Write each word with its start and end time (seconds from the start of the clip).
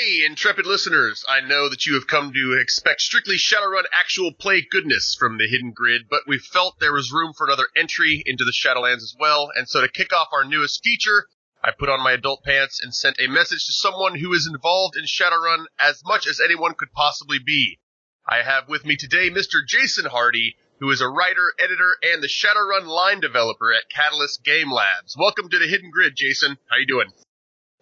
Hey, 0.00 0.24
intrepid 0.24 0.64
listeners! 0.64 1.26
I 1.28 1.42
know 1.42 1.68
that 1.68 1.84
you 1.84 1.92
have 1.92 2.06
come 2.06 2.32
to 2.32 2.58
expect 2.58 3.02
strictly 3.02 3.36
Shadowrun 3.36 3.84
actual 3.92 4.32
play 4.32 4.62
goodness 4.62 5.14
from 5.14 5.36
the 5.36 5.46
Hidden 5.46 5.72
Grid, 5.72 6.08
but 6.08 6.22
we 6.26 6.38
felt 6.38 6.80
there 6.80 6.94
was 6.94 7.12
room 7.12 7.34
for 7.36 7.46
another 7.46 7.66
entry 7.76 8.22
into 8.24 8.46
the 8.46 8.52
Shadowlands 8.52 9.02
as 9.02 9.14
well, 9.20 9.50
and 9.54 9.68
so 9.68 9.82
to 9.82 9.88
kick 9.88 10.14
off 10.14 10.28
our 10.32 10.42
newest 10.42 10.82
feature, 10.82 11.26
I 11.62 11.72
put 11.78 11.90
on 11.90 12.02
my 12.02 12.12
adult 12.12 12.42
pants 12.44 12.80
and 12.82 12.94
sent 12.94 13.20
a 13.20 13.28
message 13.28 13.66
to 13.66 13.74
someone 13.74 14.14
who 14.18 14.32
is 14.32 14.46
involved 14.46 14.96
in 14.96 15.04
Shadowrun 15.04 15.66
as 15.78 16.00
much 16.02 16.26
as 16.26 16.40
anyone 16.40 16.72
could 16.72 16.92
possibly 16.94 17.38
be. 17.38 17.78
I 18.26 18.40
have 18.40 18.70
with 18.70 18.86
me 18.86 18.96
today 18.96 19.28
Mr. 19.28 19.66
Jason 19.68 20.06
Hardy, 20.06 20.56
who 20.78 20.90
is 20.90 21.02
a 21.02 21.10
writer, 21.10 21.52
editor, 21.58 21.96
and 22.02 22.22
the 22.22 22.26
Shadowrun 22.26 22.86
line 22.86 23.20
developer 23.20 23.70
at 23.70 23.90
Catalyst 23.94 24.44
Game 24.44 24.72
Labs. 24.72 25.14
Welcome 25.18 25.50
to 25.50 25.58
the 25.58 25.68
Hidden 25.68 25.90
Grid, 25.90 26.14
Jason. 26.16 26.56
How 26.70 26.76
are 26.76 26.80
you 26.80 26.86
doing? 26.86 27.12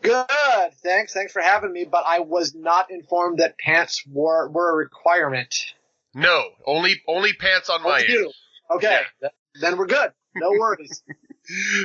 Good. 0.03 0.27
Thanks. 0.83 1.13
Thanks 1.13 1.33
for 1.33 1.43
having 1.43 1.73
me. 1.73 1.85
But 1.85 2.05
I 2.07 2.21
was 2.21 2.55
not 2.55 2.91
informed 2.91 3.39
that 3.39 3.59
pants 3.59 4.03
were 4.07 4.49
were 4.49 4.73
a 4.73 4.77
requirement. 4.77 5.55
No, 6.15 6.51
only 6.67 7.03
only 7.07 7.33
pants 7.33 7.69
on 7.69 7.83
my 7.83 8.01
end. 8.01 8.33
Okay. 8.71 9.01
Yeah. 9.23 9.29
Then 9.61 9.77
we're 9.77 9.87
good. 9.87 10.13
No 10.35 10.51
worries. 10.59 11.03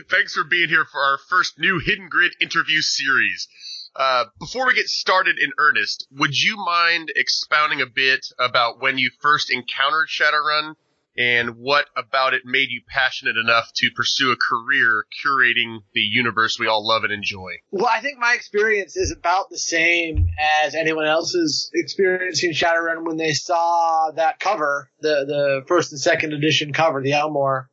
Thanks 0.10 0.34
for 0.34 0.43
being 0.43 0.70
here 0.70 0.85
for 0.85 0.99
our 0.99 1.18
first 1.29 1.57
new 1.57 1.79
Hidden 1.79 2.10
Grid 2.10 2.34
interview 2.41 2.82
series. 2.82 3.48
Uh, 3.96 4.26
before 4.40 4.65
we 4.65 4.74
get 4.74 4.87
started 4.87 5.37
in 5.37 5.52
earnest, 5.57 6.07
would 6.12 6.35
you 6.35 6.57
mind 6.57 7.12
expounding 7.15 7.80
a 7.80 7.85
bit 7.85 8.26
about 8.40 8.82
when 8.82 8.98
you 8.98 9.12
first 9.21 9.52
encountered 9.52 10.07
Shadowrun 10.09 10.76
and 11.15 11.57
what 11.57 11.85
about 11.95 12.33
it 12.33 12.41
made 12.43 12.69
you 12.69 12.81
passionate 12.87 13.37
enough 13.37 13.71
to 13.75 13.91
pursue 13.95 14.31
a 14.31 14.35
career 14.35 15.05
curating 15.23 15.79
the 15.93 16.01
universe 16.01 16.57
we 16.57 16.67
all 16.67 16.85
love 16.85 17.03
and 17.03 17.13
enjoy? 17.13 17.51
Well, 17.71 17.89
I 17.89 17.99
think 18.01 18.17
my 18.17 18.33
experience 18.33 18.97
is 18.97 19.11
about 19.11 19.49
the 19.49 19.59
same 19.59 20.29
as 20.65 20.73
anyone 20.73 21.05
else's 21.05 21.69
experiencing 21.73 22.53
Shadowrun 22.53 23.05
when 23.05 23.17
they 23.17 23.34
saw 23.34 24.11
that 24.15 24.39
cover, 24.39 24.89
the 25.01 25.25
the 25.27 25.63
first 25.67 25.91
and 25.91 26.01
second 26.01 26.34
edition 26.34 26.73
cover, 26.73 27.01
the 27.01 27.13
Elmore 27.13 27.69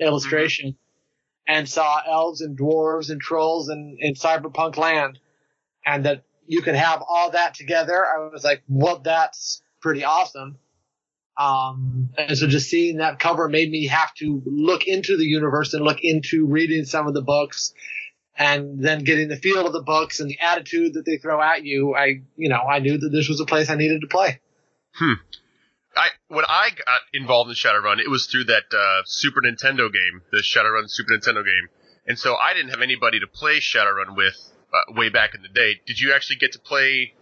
illustration, 0.00 0.70
mm-hmm. 0.70 1.54
and 1.58 1.68
saw 1.68 2.00
elves 2.06 2.40
and 2.40 2.58
dwarves 2.58 3.10
and 3.10 3.20
trolls 3.20 3.68
in, 3.68 3.98
in 4.00 4.14
cyberpunk 4.14 4.78
land, 4.78 5.18
and 5.84 6.06
that 6.06 6.24
you 6.46 6.62
could 6.62 6.76
have 6.76 7.02
all 7.06 7.32
that 7.32 7.54
together. 7.54 8.06
I 8.06 8.30
was 8.32 8.42
like, 8.42 8.62
well, 8.68 9.00
that's 9.00 9.62
pretty 9.82 10.02
awesome. 10.02 10.58
Um, 11.40 12.10
and 12.18 12.36
so 12.36 12.46
just 12.46 12.68
seeing 12.68 12.98
that 12.98 13.18
cover 13.18 13.48
made 13.48 13.70
me 13.70 13.86
have 13.86 14.12
to 14.16 14.42
look 14.44 14.86
into 14.86 15.16
the 15.16 15.24
universe 15.24 15.72
and 15.72 15.82
look 15.82 16.00
into 16.02 16.44
reading 16.46 16.84
some 16.84 17.06
of 17.06 17.14
the 17.14 17.22
books 17.22 17.72
and 18.36 18.84
then 18.84 19.04
getting 19.04 19.28
the 19.28 19.36
feel 19.36 19.66
of 19.66 19.72
the 19.72 19.82
books 19.82 20.20
and 20.20 20.28
the 20.28 20.38
attitude 20.38 20.94
that 20.94 21.06
they 21.06 21.16
throw 21.16 21.40
at 21.40 21.64
you. 21.64 21.94
I, 21.94 22.20
you 22.36 22.50
know, 22.50 22.60
I 22.60 22.80
knew 22.80 22.98
that 22.98 23.08
this 23.08 23.30
was 23.30 23.40
a 23.40 23.46
place 23.46 23.70
I 23.70 23.76
needed 23.76 24.02
to 24.02 24.06
play. 24.06 24.38
Hmm. 24.96 25.14
I, 25.96 26.08
when 26.28 26.44
I 26.46 26.70
got 26.76 27.00
involved 27.14 27.48
in 27.48 27.56
Shadowrun, 27.56 28.00
it 28.00 28.10
was 28.10 28.26
through 28.26 28.44
that 28.44 28.64
uh, 28.76 29.02
Super 29.06 29.40
Nintendo 29.40 29.90
game, 29.90 30.20
the 30.30 30.42
Shadowrun 30.42 30.90
Super 30.90 31.12
Nintendo 31.14 31.42
game, 31.42 31.68
and 32.06 32.18
so 32.18 32.34
I 32.34 32.52
didn't 32.52 32.70
have 32.70 32.82
anybody 32.82 33.18
to 33.20 33.26
play 33.26 33.60
Shadowrun 33.60 34.14
with 34.14 34.36
uh, 34.74 34.92
way 34.92 35.08
back 35.08 35.34
in 35.34 35.40
the 35.40 35.48
day. 35.48 35.80
Did 35.86 35.98
you 36.00 36.12
actually 36.12 36.36
get 36.36 36.52
to 36.52 36.58
play 36.58 37.14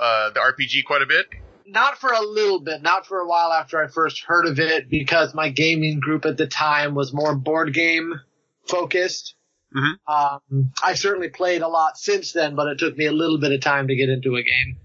uh, 0.00 0.30
the 0.30 0.40
RPG 0.40 0.86
quite 0.86 1.02
a 1.02 1.06
bit? 1.06 1.26
Not 1.66 1.98
for 1.98 2.10
a 2.12 2.20
little 2.20 2.60
bit, 2.60 2.82
not 2.82 3.06
for 3.06 3.18
a 3.18 3.26
while 3.26 3.52
after 3.52 3.82
I 3.82 3.88
first 3.88 4.24
heard 4.24 4.46
of 4.46 4.58
it, 4.58 4.88
because 4.88 5.34
my 5.34 5.50
gaming 5.50 6.00
group 6.00 6.24
at 6.24 6.36
the 6.36 6.46
time 6.46 6.94
was 6.94 7.12
more 7.12 7.34
board 7.34 7.74
game 7.74 8.20
focused. 8.66 9.34
Mm-hmm. 9.76 10.12
Um, 10.12 10.72
I've 10.82 10.98
certainly 10.98 11.28
played 11.28 11.62
a 11.62 11.68
lot 11.68 11.98
since 11.98 12.32
then, 12.32 12.54
but 12.54 12.68
it 12.68 12.78
took 12.78 12.96
me 12.96 13.06
a 13.06 13.12
little 13.12 13.38
bit 13.38 13.52
of 13.52 13.60
time 13.60 13.88
to 13.88 13.96
get 13.96 14.08
into 14.08 14.36
a 14.36 14.42
game. 14.42 14.78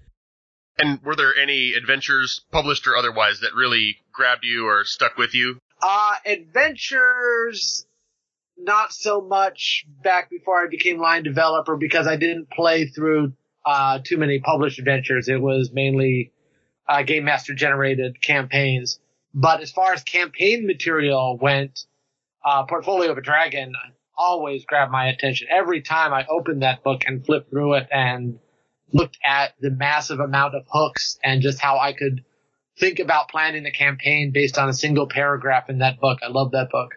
And 0.78 1.00
were 1.02 1.14
there 1.14 1.34
any 1.36 1.74
adventures, 1.74 2.40
published 2.50 2.86
or 2.86 2.96
otherwise, 2.96 3.40
that 3.40 3.54
really 3.54 3.98
grabbed 4.12 4.44
you 4.44 4.66
or 4.66 4.84
stuck 4.84 5.16
with 5.16 5.34
you? 5.34 5.58
Uh, 5.80 6.14
adventures, 6.26 7.86
not 8.56 8.92
so 8.92 9.20
much 9.20 9.86
back 10.02 10.30
before 10.30 10.62
I 10.64 10.68
became 10.68 10.98
line 10.98 11.22
developer 11.22 11.76
because 11.76 12.06
I 12.06 12.16
didn't 12.16 12.50
play 12.50 12.86
through 12.86 13.34
uh, 13.64 14.00
too 14.02 14.16
many 14.16 14.40
published 14.40 14.78
adventures. 14.78 15.28
It 15.28 15.40
was 15.40 15.70
mainly 15.72 16.32
uh, 16.88 17.02
Game 17.02 17.24
Master 17.24 17.54
generated 17.54 18.20
campaigns. 18.22 18.98
But 19.34 19.60
as 19.60 19.70
far 19.70 19.92
as 19.92 20.02
campaign 20.02 20.66
material 20.66 21.38
went, 21.40 21.86
uh, 22.44 22.64
Portfolio 22.64 23.12
of 23.12 23.18
a 23.18 23.22
Dragon 23.22 23.74
always 24.16 24.64
grabbed 24.64 24.92
my 24.92 25.06
attention. 25.06 25.48
Every 25.50 25.80
time 25.80 26.12
I 26.12 26.26
opened 26.28 26.62
that 26.62 26.82
book 26.82 27.02
and 27.06 27.24
flipped 27.24 27.50
through 27.50 27.74
it 27.74 27.88
and 27.90 28.38
looked 28.92 29.18
at 29.24 29.54
the 29.60 29.70
massive 29.70 30.20
amount 30.20 30.54
of 30.54 30.64
hooks 30.68 31.18
and 31.24 31.40
just 31.40 31.60
how 31.60 31.78
I 31.78 31.92
could 31.92 32.24
think 32.78 32.98
about 32.98 33.28
planning 33.28 33.64
a 33.66 33.70
campaign 33.70 34.32
based 34.32 34.58
on 34.58 34.68
a 34.68 34.74
single 34.74 35.08
paragraph 35.08 35.70
in 35.70 35.78
that 35.78 36.00
book. 36.00 36.18
I 36.22 36.28
love 36.28 36.52
that 36.52 36.70
book. 36.70 36.90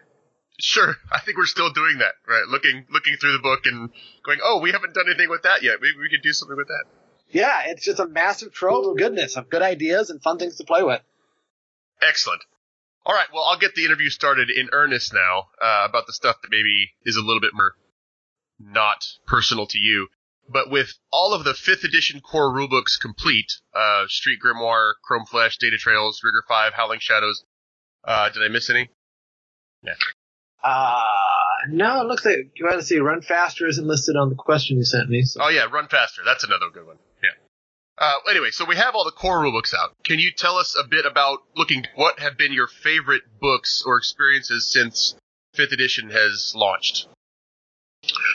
Sure, 0.58 0.96
I 1.12 1.20
think 1.20 1.36
we're 1.36 1.44
still 1.46 1.70
doing 1.70 1.98
that, 1.98 2.14
right? 2.26 2.44
Looking 2.48 2.86
looking 2.90 3.16
through 3.20 3.32
the 3.32 3.40
book 3.40 3.60
and 3.66 3.90
going, 4.24 4.38
"Oh, 4.42 4.60
we 4.60 4.72
haven't 4.72 4.94
done 4.94 5.04
anything 5.06 5.28
with 5.28 5.42
that 5.42 5.62
yet. 5.62 5.76
Maybe 5.82 5.98
we 6.00 6.08
could 6.08 6.22
do 6.22 6.32
something 6.32 6.56
with 6.56 6.68
that." 6.68 6.84
Yeah, 7.30 7.62
it's 7.66 7.84
just 7.84 7.98
a 7.98 8.06
massive 8.06 8.52
trove 8.52 8.86
of 8.86 8.96
goodness, 8.96 9.36
of 9.36 9.50
good 9.50 9.62
ideas 9.62 10.10
and 10.10 10.22
fun 10.22 10.38
things 10.38 10.56
to 10.56 10.64
play 10.64 10.82
with. 10.82 11.00
Excellent. 12.00 12.42
All 13.04 13.14
right, 13.14 13.26
well, 13.32 13.44
I'll 13.44 13.58
get 13.58 13.74
the 13.74 13.84
interview 13.84 14.10
started 14.10 14.50
in 14.50 14.68
earnest 14.72 15.12
now 15.14 15.48
uh, 15.62 15.86
about 15.88 16.06
the 16.06 16.12
stuff 16.12 16.36
that 16.42 16.48
maybe 16.50 16.90
is 17.04 17.16
a 17.16 17.20
little 17.20 17.40
bit 17.40 17.54
more 17.54 17.74
not 18.58 19.04
personal 19.26 19.66
to 19.66 19.78
you. 19.78 20.08
But 20.48 20.70
with 20.70 20.92
all 21.12 21.34
of 21.34 21.44
the 21.44 21.54
fifth 21.54 21.84
edition 21.84 22.20
core 22.20 22.52
rulebooks 22.52 23.00
complete, 23.00 23.52
uh, 23.74 24.04
Street 24.08 24.38
Grimoire, 24.44 24.92
Chrome 25.04 25.26
Flesh, 25.26 25.58
Data 25.58 25.76
Trails, 25.76 26.20
Rigger 26.22 26.42
5, 26.46 26.72
Howling 26.72 27.00
Shadows, 27.00 27.44
uh, 28.04 28.28
did 28.30 28.42
I 28.42 28.48
miss 28.48 28.70
any? 28.70 28.88
Yeah. 29.82 29.94
Uh, 30.62 31.02
no, 31.68 32.00
it 32.00 32.06
looks 32.06 32.24
like 32.24 32.50
you 32.54 32.64
want 32.64 32.78
to 32.78 32.86
see 32.86 32.98
Run 32.98 33.22
Faster 33.22 33.66
isn't 33.66 33.86
listed 33.86 34.16
on 34.16 34.30
the 34.30 34.36
question 34.36 34.76
you 34.76 34.84
sent 34.84 35.08
me. 35.08 35.22
So. 35.22 35.40
Oh 35.42 35.48
yeah, 35.48 35.64
Run 35.64 35.88
Faster. 35.88 36.22
That's 36.24 36.44
another 36.44 36.70
good 36.72 36.86
one. 36.86 36.98
Uh, 37.98 38.14
anyway, 38.28 38.50
so 38.50 38.64
we 38.64 38.76
have 38.76 38.94
all 38.94 39.04
the 39.04 39.10
core 39.10 39.42
rulebooks 39.42 39.72
out. 39.74 39.94
Can 40.04 40.18
you 40.18 40.30
tell 40.30 40.56
us 40.56 40.76
a 40.78 40.86
bit 40.86 41.06
about 41.06 41.40
looking? 41.56 41.84
What 41.94 42.20
have 42.20 42.36
been 42.36 42.52
your 42.52 42.68
favorite 42.68 43.22
books 43.40 43.82
or 43.86 43.96
experiences 43.96 44.70
since 44.70 45.14
fifth 45.54 45.72
edition 45.72 46.10
has 46.10 46.52
launched? 46.54 47.08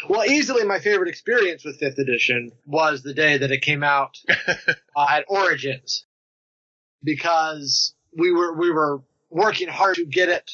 Well, 0.09 0.25
easily 0.25 0.65
my 0.65 0.79
favorite 0.79 1.09
experience 1.09 1.63
with 1.63 1.77
fifth 1.77 1.99
edition 1.99 2.51
was 2.65 3.03
the 3.03 3.13
day 3.13 3.37
that 3.37 3.51
it 3.51 3.61
came 3.61 3.83
out 3.83 4.17
uh, 4.95 5.05
at 5.09 5.25
Origins, 5.27 6.05
because 7.03 7.93
we 8.17 8.31
were 8.31 8.53
we 8.53 8.71
were 8.71 9.03
working 9.29 9.69
hard 9.69 9.95
to 9.95 10.05
get 10.05 10.27
it 10.27 10.51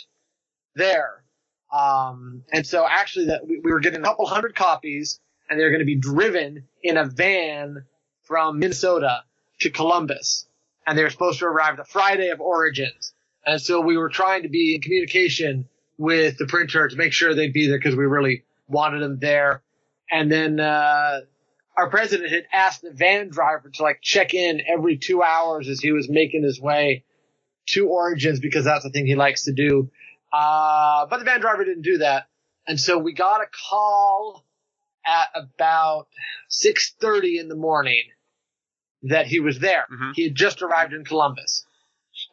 there 0.75 1.23
um, 1.71 2.43
and 2.51 2.65
so 2.65 2.85
actually 2.87 3.25
that 3.25 3.45
we, 3.47 3.59
we 3.63 3.71
were 3.71 3.79
getting 3.79 3.99
a 3.99 4.03
couple 4.03 4.25
hundred 4.25 4.55
copies 4.55 5.19
and 5.49 5.59
they're 5.59 5.69
going 5.69 5.79
to 5.79 5.85
be 5.85 5.95
driven 5.95 6.67
in 6.81 6.97
a 6.97 7.05
van 7.05 7.85
from 8.27 8.59
Minnesota 8.59 9.23
to 9.61 9.69
Columbus. 9.69 10.47
And 10.85 10.97
they 10.97 11.03
were 11.03 11.09
supposed 11.09 11.39
to 11.39 11.45
arrive 11.45 11.77
the 11.77 11.85
Friday 11.85 12.29
of 12.29 12.39
Origins. 12.39 13.13
And 13.45 13.61
so 13.61 13.81
we 13.81 13.97
were 13.97 14.09
trying 14.09 14.43
to 14.43 14.49
be 14.49 14.75
in 14.75 14.81
communication 14.81 15.67
with 15.97 16.37
the 16.37 16.45
printer 16.45 16.87
to 16.87 16.95
make 16.95 17.13
sure 17.13 17.33
they'd 17.33 17.53
be 17.53 17.67
there 17.67 17.77
because 17.77 17.95
we 17.95 18.05
really 18.05 18.43
wanted 18.67 19.01
them 19.01 19.19
there. 19.19 19.63
And 20.11 20.31
then, 20.31 20.59
uh, 20.59 21.21
our 21.77 21.89
president 21.89 22.31
had 22.31 22.45
asked 22.51 22.81
the 22.81 22.91
van 22.91 23.29
driver 23.29 23.69
to 23.69 23.83
like 23.83 23.99
check 24.01 24.33
in 24.33 24.61
every 24.67 24.97
two 24.97 25.21
hours 25.21 25.69
as 25.69 25.79
he 25.79 25.91
was 25.91 26.09
making 26.09 26.43
his 26.43 26.59
way 26.59 27.03
to 27.67 27.87
Origins 27.87 28.39
because 28.39 28.65
that's 28.65 28.83
the 28.83 28.89
thing 28.89 29.05
he 29.05 29.15
likes 29.15 29.45
to 29.45 29.53
do. 29.53 29.91
Uh, 30.33 31.05
but 31.05 31.19
the 31.19 31.25
van 31.25 31.39
driver 31.39 31.63
didn't 31.63 31.83
do 31.83 31.99
that. 31.99 32.27
And 32.67 32.79
so 32.79 32.97
we 32.97 33.13
got 33.13 33.41
a 33.41 33.47
call 33.69 34.43
at 35.05 35.29
about 35.35 36.07
6.30 36.49 37.39
in 37.39 37.47
the 37.47 37.55
morning 37.55 38.03
that 39.03 39.27
he 39.27 39.39
was 39.39 39.59
there. 39.59 39.85
Mm-hmm. 39.91 40.11
He 40.15 40.23
had 40.23 40.35
just 40.35 40.61
arrived 40.61 40.93
in 40.93 41.05
Columbus. 41.05 41.65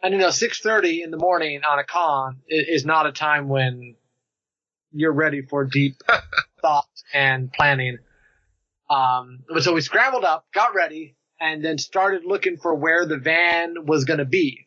And 0.03 0.13
you 0.15 0.21
know, 0.21 0.29
6.30 0.29 1.05
in 1.05 1.11
the 1.11 1.19
morning 1.19 1.61
on 1.69 1.79
a 1.79 1.85
con 1.85 2.41
is 2.49 2.87
not 2.87 3.07
a 3.07 3.13
time 3.13 3.49
when 3.49 3.97
you're 4.93 5.13
ready 5.13 5.43
for 5.43 5.65
deep 5.65 5.97
thought 6.63 6.89
and 7.13 7.53
planning. 7.53 7.99
Um, 8.89 9.41
so 9.61 9.75
we 9.75 9.81
scrambled 9.81 10.25
up, 10.25 10.47
got 10.55 10.75
ready, 10.75 11.17
and 11.41 11.65
then 11.65 11.79
started 11.79 12.23
looking 12.25 12.57
for 12.57 12.75
where 12.75 13.07
the 13.07 13.19
van 13.19 13.87
was 13.87 14.05
going 14.05 14.19
to 14.19 14.25
be. 14.25 14.67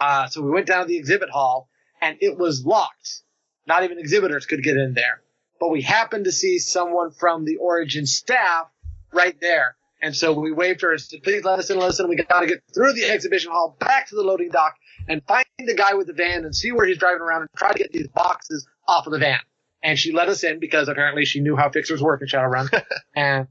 Uh, 0.00 0.28
so 0.28 0.42
we 0.42 0.50
went 0.50 0.66
down 0.66 0.82
to 0.82 0.88
the 0.88 0.96
exhibit 0.96 1.28
hall 1.28 1.68
and 2.00 2.16
it 2.20 2.38
was 2.38 2.64
locked. 2.64 3.22
Not 3.66 3.84
even 3.84 3.98
exhibitors 3.98 4.46
could 4.46 4.62
get 4.62 4.76
in 4.76 4.94
there. 4.94 5.20
But 5.60 5.70
we 5.70 5.82
happened 5.82 6.24
to 6.24 6.32
see 6.32 6.58
someone 6.58 7.10
from 7.10 7.44
the 7.44 7.56
Origin 7.56 8.06
staff 8.06 8.68
right 9.12 9.38
there. 9.40 9.76
And 10.00 10.14
so 10.14 10.32
we 10.32 10.52
waved 10.52 10.82
her 10.82 10.92
and 10.92 11.00
said, 11.00 11.22
please 11.22 11.44
let 11.44 11.58
us 11.58 11.70
in, 11.70 11.78
listen. 11.78 12.08
We 12.08 12.16
got 12.16 12.40
to 12.40 12.46
get 12.46 12.62
through 12.72 12.92
the 12.92 13.04
exhibition 13.04 13.50
hall, 13.50 13.76
back 13.80 14.08
to 14.08 14.14
the 14.14 14.22
loading 14.22 14.50
dock, 14.50 14.76
and 15.08 15.24
find 15.26 15.44
the 15.58 15.74
guy 15.74 15.94
with 15.94 16.06
the 16.06 16.12
van 16.12 16.44
and 16.44 16.54
see 16.54 16.70
where 16.72 16.86
he's 16.86 16.98
driving 16.98 17.20
around 17.20 17.42
and 17.42 17.50
try 17.56 17.72
to 17.72 17.78
get 17.78 17.92
these 17.92 18.08
boxes 18.08 18.66
off 18.86 19.06
of 19.06 19.12
the 19.12 19.18
van. 19.18 19.40
And 19.82 19.98
she 19.98 20.12
let 20.12 20.28
us 20.28 20.44
in 20.44 20.60
because 20.60 20.88
apparently 20.88 21.24
she 21.24 21.40
knew 21.40 21.56
how 21.56 21.70
fixers 21.70 22.02
work 22.02 22.20
in 22.22 22.28
Shadowrun 22.28 22.68
and 23.16 23.48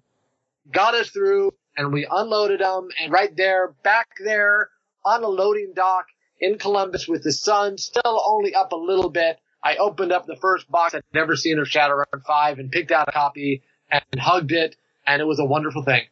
got 0.72 0.94
us 0.94 1.10
through 1.10 1.54
and 1.76 1.94
we 1.94 2.08
unloaded 2.10 2.60
them. 2.60 2.90
And 3.00 3.12
right 3.12 3.36
there, 3.36 3.74
back 3.84 4.08
there 4.24 4.70
on 5.06 5.24
a 5.24 5.28
loading 5.28 5.74
dock 5.76 6.08
in 6.40 6.58
Columbus 6.58 7.08
with 7.08 7.24
the 7.24 7.32
sun 7.32 7.78
still 7.78 8.22
only 8.26 8.56
up 8.56 8.72
a 8.72 8.76
little 8.76 9.10
bit, 9.10 9.40
I 9.64 9.78
opened 9.78 10.12
up 10.12 10.26
the 10.26 10.36
first 10.36 10.70
box 10.70 10.96
I'd 10.96 11.02
never 11.14 11.36
seen 11.36 11.60
of 11.60 11.68
Shadowrun 11.68 12.24
5 12.26 12.60
and 12.60 12.72
picked 12.72 12.92
out 12.92 13.08
a 13.08 13.12
copy 13.12 13.64
and 13.90 14.04
hugged 14.18 14.52
it, 14.52 14.76
and 15.08 15.22
it 15.22 15.26
was 15.26 15.40
a 15.40 15.46
wonderful 15.46 15.84
thing. 15.84 16.04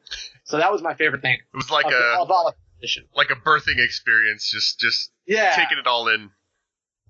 So 0.46 0.58
that 0.58 0.72
was 0.72 0.82
my 0.82 0.94
favorite 0.96 1.22
thing. 1.22 1.36
It 1.54 1.56
was 1.58 1.70
like 1.70 1.86
of, 1.86 1.92
a 1.94 2.22
of 2.22 2.32
all 2.32 2.54
edition. 2.80 3.06
like 3.16 3.30
a 3.30 3.36
birthing 3.36 3.84
experience, 3.84 4.50
just 4.50 4.80
just 4.80 5.12
Yeah. 5.28 5.54
taking 5.56 5.78
it 5.78 5.86
all 5.88 6.08
in. 6.08 6.32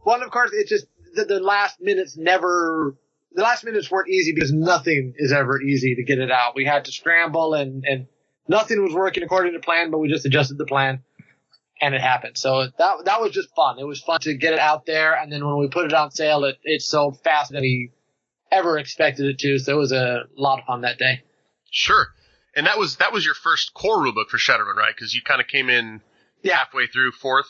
Well, 0.06 0.22
of 0.22 0.32
course, 0.32 0.52
it's 0.54 0.70
just 0.70 0.86
the, 1.14 1.26
the 1.26 1.40
last 1.40 1.80
minutes 1.82 2.18
never. 2.18 2.96
The 3.34 3.42
last 3.44 3.66
minutes 3.66 3.92
weren't 3.92 4.10
easy 4.10 4.32
because 4.34 4.54
nothing 4.54 5.14
is 5.18 5.34
ever 5.34 5.62
easy 5.62 5.96
to 5.96 6.04
get 6.04 6.20
it 6.20 6.32
out. 6.32 6.56
We 6.56 6.64
had 6.66 6.86
to 6.86 6.92
scramble 6.92 7.54
and 7.54 7.84
and 7.86 8.08
nothing 8.48 8.82
was 8.84 8.94
working 8.94 9.24
according 9.24 9.54
to 9.54 9.60
plan, 9.60 9.92
but 9.92 9.98
we 9.98 10.08
just 10.08 10.26
adjusted 10.26 10.58
the 10.58 10.66
plan, 10.66 11.04
and 11.82 11.94
it 11.94 12.00
happened. 12.02 12.38
So 12.38 12.68
that 12.78 13.06
that 13.06 13.20
was 13.22 13.32
just 13.32 13.50
fun. 13.56 13.78
It 13.80 13.84
was 13.86 14.00
fun 14.02 14.20
to 14.22 14.36
get 14.38 14.54
it 14.54 14.60
out 14.60 14.86
there, 14.86 15.14
and 15.16 15.32
then 15.32 15.46
when 15.46 15.58
we 15.58 15.68
put 15.68 15.86
it 15.86 15.94
on 15.94 16.12
sale, 16.12 16.46
it 16.46 16.58
it 16.64 16.82
sold 16.82 17.20
faster 17.22 17.56
than 17.56 17.62
we 17.64 17.92
ever 18.52 18.78
expected 18.78 19.26
it 19.26 19.40
to. 19.40 19.60
So 19.60 19.74
it 19.74 19.80
was 19.80 19.92
a 19.92 20.24
lot 20.38 20.60
of 20.60 20.66
fun 20.66 20.82
that 20.82 20.98
day. 20.98 21.24
Sure. 21.76 22.08
And 22.56 22.68
that 22.68 22.78
was 22.80 22.96
that 22.98 23.12
was 23.12 23.26
your 23.26 23.34
first 23.36 23.74
core 23.74 23.98
rulebook 23.98 24.30
for 24.30 24.38
Shadowrun, 24.38 24.76
right? 24.78 24.96
Because 24.96 25.14
you 25.14 25.22
kind 25.22 25.42
of 25.42 25.48
came 25.48 25.70
in 25.70 26.00
Yeah. 26.42 26.56
halfway 26.58 26.88
through 26.88 27.12
fourth. 27.12 27.48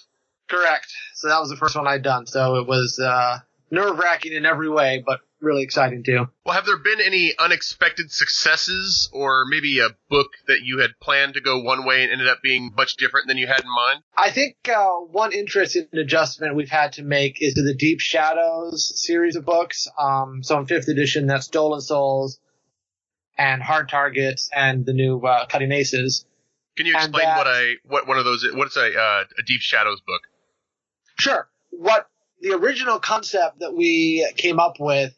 Correct. 0.49 0.87
So 1.13 1.27
that 1.27 1.39
was 1.39 1.49
the 1.49 1.55
first 1.55 1.75
one 1.75 1.87
I'd 1.87 2.01
done. 2.01 2.25
So 2.25 2.55
it 2.55 2.67
was 2.67 2.97
uh, 2.99 3.37
nerve 3.69 3.99
wracking 3.99 4.33
in 4.33 4.43
every 4.45 4.67
way, 4.69 5.03
but 5.05 5.19
really 5.41 5.61
exciting 5.61 6.03
too. 6.03 6.27
Well, 6.43 6.55
have 6.55 6.65
there 6.65 6.77
been 6.77 7.01
any 7.01 7.37
unexpected 7.37 8.11
successes, 8.11 9.09
or 9.13 9.45
maybe 9.47 9.77
a 9.79 9.89
book 10.09 10.31
that 10.47 10.61
you 10.63 10.79
had 10.79 10.91
planned 10.99 11.35
to 11.35 11.41
go 11.41 11.61
one 11.61 11.85
way 11.85 12.01
and 12.01 12.11
ended 12.11 12.27
up 12.27 12.41
being 12.41 12.71
much 12.75 12.95
different 12.97 13.27
than 13.27 13.37
you 13.37 13.45
had 13.45 13.61
in 13.61 13.69
mind? 13.69 14.01
I 14.17 14.31
think 14.31 14.55
uh, 14.69 14.87
one 15.11 15.33
interesting 15.33 15.87
adjustment 15.93 16.55
we've 16.55 16.69
had 16.69 16.93
to 16.93 17.03
make 17.03 17.43
is 17.43 17.53
to 17.55 17.61
the 17.63 17.75
Deep 17.75 17.99
Shadows 17.99 18.91
series 19.05 19.35
of 19.35 19.45
books. 19.45 19.87
Um, 19.99 20.41
so 20.41 20.57
in 20.57 20.65
fifth 20.65 20.87
edition, 20.87 21.27
that's 21.27 21.45
Stolen 21.45 21.81
Souls 21.81 22.39
and 23.37 23.61
Hard 23.61 23.89
Targets 23.89 24.49
and 24.55 24.85
the 24.85 24.93
new 24.93 25.19
uh, 25.19 25.45
Cutting 25.47 25.71
Aces. 25.71 26.25
Can 26.77 26.85
you 26.85 26.93
explain 26.95 27.25
that- 27.25 27.37
what 27.37 27.47
I 27.47 27.75
what 27.87 28.07
one 28.07 28.17
of 28.17 28.25
those? 28.25 28.45
What's 28.53 28.75
a 28.77 28.93
uh, 28.97 29.23
a 29.37 29.43
Deep 29.43 29.61
Shadows 29.61 30.01
book? 30.01 30.21
Sure. 31.17 31.47
What 31.71 32.09
the 32.41 32.51
original 32.53 32.99
concept 32.99 33.59
that 33.59 33.73
we 33.73 34.29
came 34.37 34.59
up 34.59 34.75
with 34.79 35.13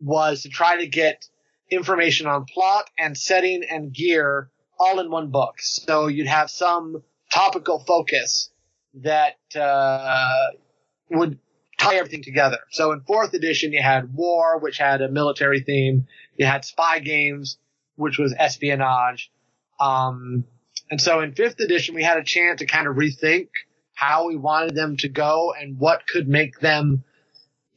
was 0.00 0.42
to 0.42 0.48
try 0.48 0.76
to 0.78 0.86
get 0.86 1.28
information 1.70 2.26
on 2.26 2.44
plot 2.44 2.88
and 2.98 3.16
setting 3.16 3.64
and 3.68 3.92
gear 3.92 4.50
all 4.78 5.00
in 5.00 5.10
one 5.10 5.30
book. 5.30 5.54
So 5.58 6.06
you'd 6.06 6.26
have 6.28 6.50
some 6.50 7.02
topical 7.32 7.80
focus 7.80 8.50
that 9.02 9.36
uh, 9.58 10.50
would 11.10 11.38
tie 11.78 11.96
everything 11.96 12.22
together. 12.22 12.58
So 12.70 12.92
in 12.92 13.00
fourth 13.00 13.34
edition, 13.34 13.72
you 13.72 13.82
had 13.82 14.14
war, 14.14 14.58
which 14.58 14.78
had 14.78 15.02
a 15.02 15.08
military 15.08 15.60
theme. 15.60 16.06
You 16.36 16.46
had 16.46 16.64
spy 16.64 16.98
games, 16.98 17.58
which 17.96 18.18
was 18.18 18.34
espionage. 18.36 19.30
Um, 19.80 20.44
and 20.90 21.00
so 21.00 21.20
in 21.20 21.32
fifth 21.32 21.60
edition, 21.60 21.94
we 21.94 22.02
had 22.02 22.18
a 22.18 22.24
chance 22.24 22.60
to 22.60 22.66
kind 22.66 22.86
of 22.86 22.96
rethink 22.96 23.48
how 23.94 24.28
we 24.28 24.36
wanted 24.36 24.74
them 24.74 24.96
to 24.98 25.08
go 25.08 25.54
and 25.58 25.78
what 25.78 26.06
could 26.06 26.28
make 26.28 26.60
them 26.60 27.02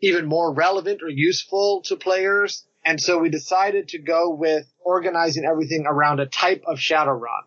even 0.01 0.25
more 0.25 0.53
relevant 0.53 1.01
or 1.01 1.09
useful 1.09 1.81
to 1.83 1.95
players. 1.95 2.65
And 2.85 3.01
so 3.01 3.19
we 3.19 3.29
decided 3.29 3.89
to 3.89 3.99
go 3.99 4.29
with 4.29 4.65
organizing 4.79 5.45
everything 5.45 5.85
around 5.87 6.19
a 6.19 6.25
type 6.25 6.63
of 6.67 6.77
Shadowrun. 6.77 7.43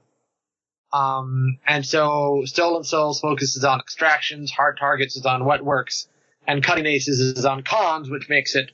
Um, 0.93 1.59
and 1.67 1.87
so 1.87 2.43
Stolen 2.45 2.85
Souls 2.85 3.21
focuses 3.21 3.65
on 3.65 3.81
extractions, 3.81 4.51
Hard 4.51 4.79
Targets 4.79 5.17
is 5.17 5.25
on 5.25 5.43
wetworks, 5.43 6.07
and 6.47 6.63
Cutting 6.63 6.87
Aces 6.87 7.19
is 7.19 7.45
on 7.47 7.63
cons, 7.63 8.11
which 8.11 8.29
makes 8.29 8.55
it 8.55 8.71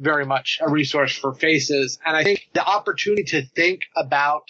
very 0.00 0.24
much 0.26 0.58
a 0.60 0.68
resource 0.68 1.16
for 1.16 1.34
faces. 1.34 1.98
And 2.04 2.16
I 2.16 2.24
think 2.24 2.48
the 2.54 2.66
opportunity 2.66 3.24
to 3.24 3.42
think 3.46 3.82
about 3.96 4.42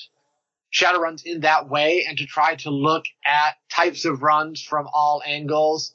Shadowruns 0.73 1.25
in 1.25 1.41
that 1.41 1.69
way 1.69 2.07
and 2.09 2.17
to 2.19 2.27
try 2.27 2.55
to 2.57 2.71
look 2.71 3.05
at 3.27 3.57
types 3.71 4.05
of 4.05 4.23
runs 4.23 4.63
from 4.63 4.87
all 4.93 5.21
angles 5.27 5.95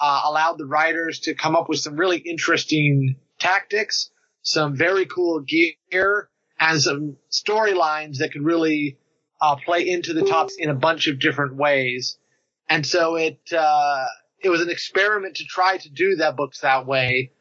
uh, 0.00 0.22
allowed 0.24 0.58
the 0.58 0.66
writers 0.66 1.20
to 1.20 1.34
come 1.34 1.56
up 1.56 1.68
with 1.68 1.80
some 1.80 1.96
really 1.96 2.18
interesting 2.18 3.16
tactics, 3.38 4.10
some 4.42 4.76
very 4.76 5.06
cool 5.06 5.40
gear, 5.40 6.28
and 6.58 6.80
some 6.80 7.16
storylines 7.30 8.18
that 8.18 8.32
could 8.32 8.42
really 8.42 8.98
uh, 9.40 9.56
play 9.56 9.88
into 9.88 10.12
the 10.12 10.22
tops 10.24 10.54
in 10.56 10.70
a 10.70 10.74
bunch 10.74 11.08
of 11.08 11.18
different 11.18 11.56
ways. 11.56 12.18
And 12.68 12.86
so 12.86 13.16
it 13.16 13.40
uh, 13.56 14.06
it 14.40 14.48
was 14.48 14.60
an 14.60 14.70
experiment 14.70 15.36
to 15.36 15.44
try 15.44 15.78
to 15.78 15.90
do 15.90 16.16
that 16.16 16.36
books 16.36 16.60
that 16.60 16.86
way, 16.86 17.32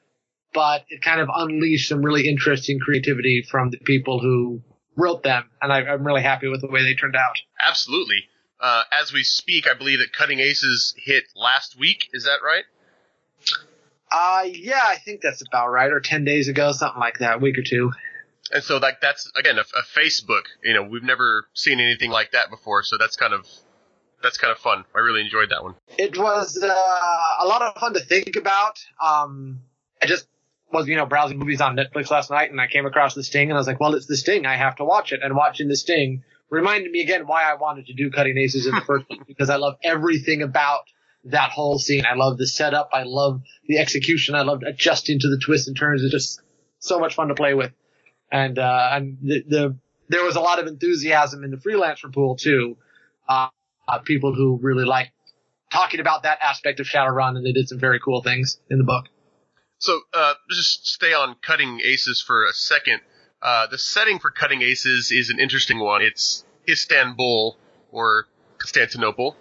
but 0.53 0.85
it 0.89 1.01
kind 1.01 1.21
of 1.21 1.29
unleashed 1.33 1.89
some 1.89 2.01
really 2.01 2.27
interesting 2.27 2.79
creativity 2.79 3.45
from 3.49 3.69
the 3.69 3.77
people 3.77 4.19
who 4.19 4.61
wrote 4.95 5.23
them, 5.23 5.49
and 5.61 5.71
I, 5.71 5.81
I'm 5.81 6.05
really 6.05 6.21
happy 6.21 6.47
with 6.47 6.61
the 6.61 6.67
way 6.67 6.83
they 6.83 6.93
turned 6.93 7.15
out. 7.15 7.35
Absolutely. 7.59 8.25
Uh, 8.59 8.83
as 8.91 9.11
we 9.11 9.23
speak, 9.23 9.67
I 9.67 9.73
believe 9.73 9.99
that 9.99 10.13
Cutting 10.13 10.39
Aces 10.39 10.93
hit 10.97 11.23
last 11.35 11.79
week. 11.79 12.09
Is 12.13 12.25
that 12.25 12.39
right? 12.43 12.63
Uh, 14.11 14.43
yeah, 14.45 14.81
I 14.83 14.97
think 14.97 15.21
that's 15.21 15.41
about 15.41 15.69
right, 15.69 15.91
or 15.91 15.99
10 15.99 16.25
days 16.25 16.47
ago, 16.47 16.71
something 16.71 16.99
like 16.99 17.19
that, 17.19 17.35
a 17.35 17.37
week 17.39 17.57
or 17.57 17.63
two. 17.63 17.91
And 18.53 18.63
so, 18.63 18.77
like, 18.77 18.99
that's 19.01 19.31
again 19.37 19.57
a, 19.57 19.61
a 19.61 19.83
face 19.93 20.19
book. 20.19 20.45
You 20.63 20.73
know, 20.73 20.83
we've 20.83 21.03
never 21.03 21.45
seen 21.53 21.79
anything 21.79 22.11
like 22.11 22.31
that 22.31 22.49
before, 22.49 22.83
so 22.83 22.97
that's 22.97 23.15
kind 23.15 23.33
of 23.33 23.47
that's 24.21 24.37
kind 24.37 24.51
of 24.51 24.57
fun. 24.57 24.83
I 24.93 24.99
really 24.99 25.21
enjoyed 25.21 25.49
that 25.51 25.63
one. 25.63 25.75
It 25.97 26.17
was 26.17 26.61
uh, 26.61 26.67
a 26.67 27.47
lot 27.47 27.61
of 27.61 27.79
fun 27.79 27.93
to 27.93 28.01
think 28.01 28.35
about. 28.35 28.79
Um, 29.01 29.61
I 30.01 30.05
just 30.05 30.27
was, 30.71 30.87
you 30.87 30.95
know, 30.95 31.05
browsing 31.05 31.37
movies 31.39 31.61
on 31.61 31.75
Netflix 31.75 32.09
last 32.09 32.29
night, 32.29 32.51
and 32.51 32.59
I 32.59 32.67
came 32.67 32.85
across 32.85 33.13
The 33.13 33.23
Sting, 33.23 33.49
and 33.49 33.53
I 33.53 33.57
was 33.57 33.67
like, 33.67 33.79
well, 33.79 33.95
it's 33.95 34.05
The 34.05 34.17
Sting. 34.17 34.45
I 34.45 34.55
have 34.55 34.75
to 34.77 34.85
watch 34.85 35.11
it. 35.11 35.21
And 35.23 35.35
watching 35.35 35.67
The 35.67 35.75
Sting 35.75 36.23
reminded 36.49 36.91
me 36.91 37.01
again 37.01 37.27
why 37.27 37.43
I 37.43 37.55
wanted 37.55 37.87
to 37.87 37.93
do 37.93 38.11
Cutting 38.11 38.37
Aces 38.37 38.65
in 38.67 38.75
the 38.75 38.81
first 38.85 39.07
place, 39.07 39.21
because 39.27 39.49
I 39.49 39.57
love 39.57 39.75
everything 39.83 40.41
about 40.41 40.81
that 41.25 41.51
whole 41.51 41.77
scene. 41.77 42.05
I 42.05 42.15
love 42.15 42.37
the 42.37 42.47
setup. 42.47 42.89
I 42.93 43.03
love 43.03 43.41
the 43.67 43.77
execution. 43.77 44.35
I 44.35 44.41
love 44.41 44.63
adjusting 44.63 45.19
to 45.19 45.29
the 45.29 45.37
twists 45.37 45.67
and 45.67 45.77
turns. 45.77 46.03
It's 46.03 46.11
just 46.11 46.41
so 46.79 46.99
much 46.99 47.15
fun 47.15 47.27
to 47.27 47.35
play 47.35 47.53
with. 47.53 47.71
And, 48.31 48.57
uh, 48.57 48.89
and 48.91 49.17
the, 49.21 49.43
the, 49.47 49.75
there 50.09 50.23
was 50.23 50.35
a 50.35 50.39
lot 50.39 50.59
of 50.59 50.67
enthusiasm 50.67 51.43
in 51.43 51.51
the 51.51 51.57
freelancer 51.57 52.11
pool 52.13 52.35
too. 52.35 52.77
Uh, 53.27 53.49
uh, 53.87 53.99
people 53.99 54.33
who 54.33 54.57
really 54.61 54.85
liked 54.85 55.11
talking 55.71 55.99
about 55.99 56.23
that 56.23 56.39
aspect 56.41 56.79
of 56.79 56.85
Shadowrun, 56.85 57.35
and 57.37 57.45
they 57.45 57.51
did 57.51 57.67
some 57.67 57.79
very 57.79 57.99
cool 57.99 58.21
things 58.21 58.59
in 58.69 58.77
the 58.77 58.83
book. 58.83 59.05
So, 59.81 60.01
uh, 60.13 60.35
just 60.51 60.87
stay 60.87 61.11
on 61.11 61.35
Cutting 61.41 61.81
Aces 61.83 62.21
for 62.21 62.45
a 62.45 62.53
second. 62.53 63.01
Uh, 63.41 63.65
the 63.65 63.79
setting 63.79 64.19
for 64.19 64.29
Cutting 64.29 64.61
Aces 64.61 65.11
is 65.11 65.31
an 65.31 65.39
interesting 65.39 65.79
one. 65.79 66.03
It's 66.03 66.45
Istanbul 66.69 67.57
or 67.91 68.27
Constantinople, 68.59 69.35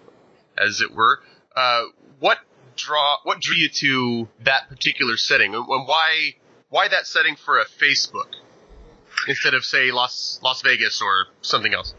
as 0.57 0.81
it 0.81 0.95
were. 0.95 1.19
Uh, 1.55 1.83
what 2.19 2.39
draw 2.75 3.17
what 3.23 3.39
drew 3.39 3.55
you 3.55 3.69
to 3.69 4.27
that 4.43 4.67
particular 4.67 5.15
setting, 5.15 5.53
and 5.53 5.67
why 5.67 6.33
why 6.69 6.87
that 6.87 7.05
setting 7.05 7.35
for 7.35 7.59
a 7.59 7.65
face 7.65 8.07
book 8.07 8.29
instead 9.27 9.53
of 9.53 9.63
say 9.63 9.91
Las 9.91 10.39
Las 10.41 10.63
Vegas 10.63 11.03
or 11.03 11.27
something 11.41 11.75
else? 11.75 11.93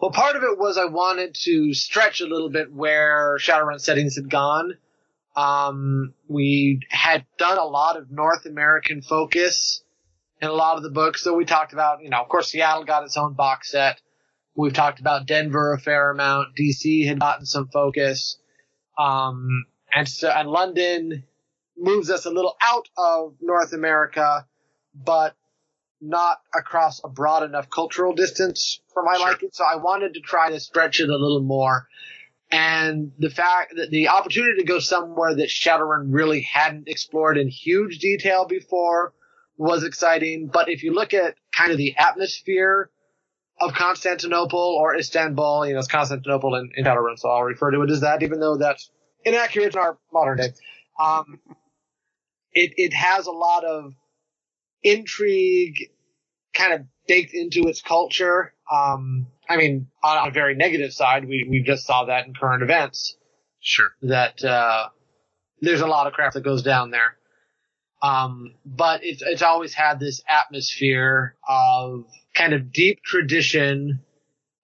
Well, 0.00 0.10
part 0.10 0.34
of 0.34 0.42
it 0.42 0.58
was 0.58 0.78
I 0.78 0.86
wanted 0.86 1.36
to 1.44 1.74
stretch 1.74 2.20
a 2.20 2.26
little 2.26 2.50
bit 2.50 2.72
where 2.72 3.38
Shadowrun 3.38 3.80
settings 3.80 4.16
had 4.16 4.28
gone. 4.28 4.78
Um, 5.34 6.14
we 6.28 6.80
had 6.90 7.24
done 7.38 7.58
a 7.58 7.64
lot 7.64 7.96
of 7.96 8.10
North 8.10 8.44
American 8.46 9.02
focus 9.02 9.82
in 10.40 10.48
a 10.48 10.52
lot 10.52 10.76
of 10.76 10.82
the 10.82 10.90
books. 10.90 11.22
So 11.22 11.34
we 11.34 11.44
talked 11.44 11.72
about, 11.72 12.02
you 12.02 12.10
know, 12.10 12.20
of 12.20 12.28
course, 12.28 12.50
Seattle 12.50 12.84
got 12.84 13.04
its 13.04 13.16
own 13.16 13.34
box 13.34 13.70
set. 13.70 14.00
We've 14.54 14.72
talked 14.72 15.00
about 15.00 15.26
Denver 15.26 15.72
a 15.72 15.78
fair 15.78 16.10
amount. 16.10 16.56
DC 16.56 17.06
had 17.06 17.20
gotten 17.20 17.46
some 17.46 17.68
focus. 17.68 18.38
Um, 18.98 19.64
and 19.94 20.06
so, 20.06 20.28
and 20.28 20.48
London 20.48 21.24
moves 21.76 22.10
us 22.10 22.26
a 22.26 22.30
little 22.30 22.54
out 22.60 22.88
of 22.98 23.34
North 23.40 23.72
America, 23.72 24.46
but 24.94 25.34
not 26.02 26.40
across 26.54 27.00
a 27.04 27.08
broad 27.08 27.44
enough 27.44 27.70
cultural 27.70 28.12
distance 28.12 28.80
for 28.92 29.02
my 29.02 29.16
Sure. 29.16 29.28
liking. 29.28 29.48
So 29.52 29.64
I 29.64 29.76
wanted 29.76 30.14
to 30.14 30.20
try 30.20 30.50
to 30.50 30.60
stretch 30.60 31.00
it 31.00 31.08
a 31.08 31.16
little 31.16 31.40
more. 31.42 31.88
And 32.52 33.12
the 33.18 33.30
fact 33.30 33.74
that 33.76 33.90
the 33.90 34.08
opportunity 34.08 34.60
to 34.60 34.66
go 34.66 34.78
somewhere 34.78 35.34
that 35.34 35.48
Shadowrun 35.48 36.08
really 36.10 36.42
hadn't 36.42 36.86
explored 36.86 37.38
in 37.38 37.48
huge 37.48 37.98
detail 37.98 38.44
before 38.46 39.14
was 39.56 39.84
exciting. 39.84 40.50
But 40.52 40.68
if 40.68 40.82
you 40.82 40.92
look 40.92 41.14
at 41.14 41.34
kind 41.56 41.72
of 41.72 41.78
the 41.78 41.96
atmosphere 41.96 42.90
of 43.58 43.72
Constantinople 43.72 44.58
or 44.58 44.94
Istanbul, 44.94 45.66
you 45.66 45.72
know, 45.72 45.78
it's 45.78 45.88
Constantinople 45.88 46.54
in, 46.56 46.70
in 46.76 46.84
Shadowrun, 46.84 47.18
so 47.18 47.30
I'll 47.30 47.42
refer 47.42 47.70
to 47.70 47.82
it 47.82 47.90
as 47.90 48.00
that, 48.02 48.22
even 48.22 48.38
though 48.38 48.58
that's 48.58 48.90
inaccurate 49.24 49.74
in 49.74 49.80
our 49.80 49.98
modern 50.12 50.36
day. 50.36 50.52
Um, 51.02 51.40
it, 52.52 52.74
it 52.76 52.92
has 52.92 53.26
a 53.26 53.32
lot 53.32 53.64
of 53.64 53.94
intrigue 54.82 55.90
kind 56.54 56.74
of 56.74 56.82
baked 57.06 57.32
into 57.32 57.68
its 57.68 57.80
culture. 57.80 58.52
Um, 58.70 59.28
I 59.48 59.56
mean, 59.56 59.88
on, 60.02 60.28
a 60.28 60.30
very 60.30 60.54
negative 60.54 60.92
side, 60.92 61.26
we 61.26 61.46
we 61.48 61.62
just 61.62 61.86
saw 61.86 62.04
that 62.06 62.26
in 62.26 62.34
current 62.34 62.62
events. 62.62 63.16
Sure. 63.60 63.90
That 64.02 64.42
uh, 64.44 64.88
there's 65.60 65.80
a 65.80 65.86
lot 65.86 66.06
of 66.06 66.12
crap 66.12 66.32
that 66.34 66.42
goes 66.42 66.62
down 66.62 66.90
there. 66.90 67.16
Um, 68.02 68.54
but 68.64 69.04
it's 69.04 69.22
it's 69.24 69.42
always 69.42 69.74
had 69.74 70.00
this 70.00 70.22
atmosphere 70.28 71.36
of 71.48 72.04
kind 72.34 72.52
of 72.52 72.72
deep 72.72 73.02
tradition, 73.04 74.00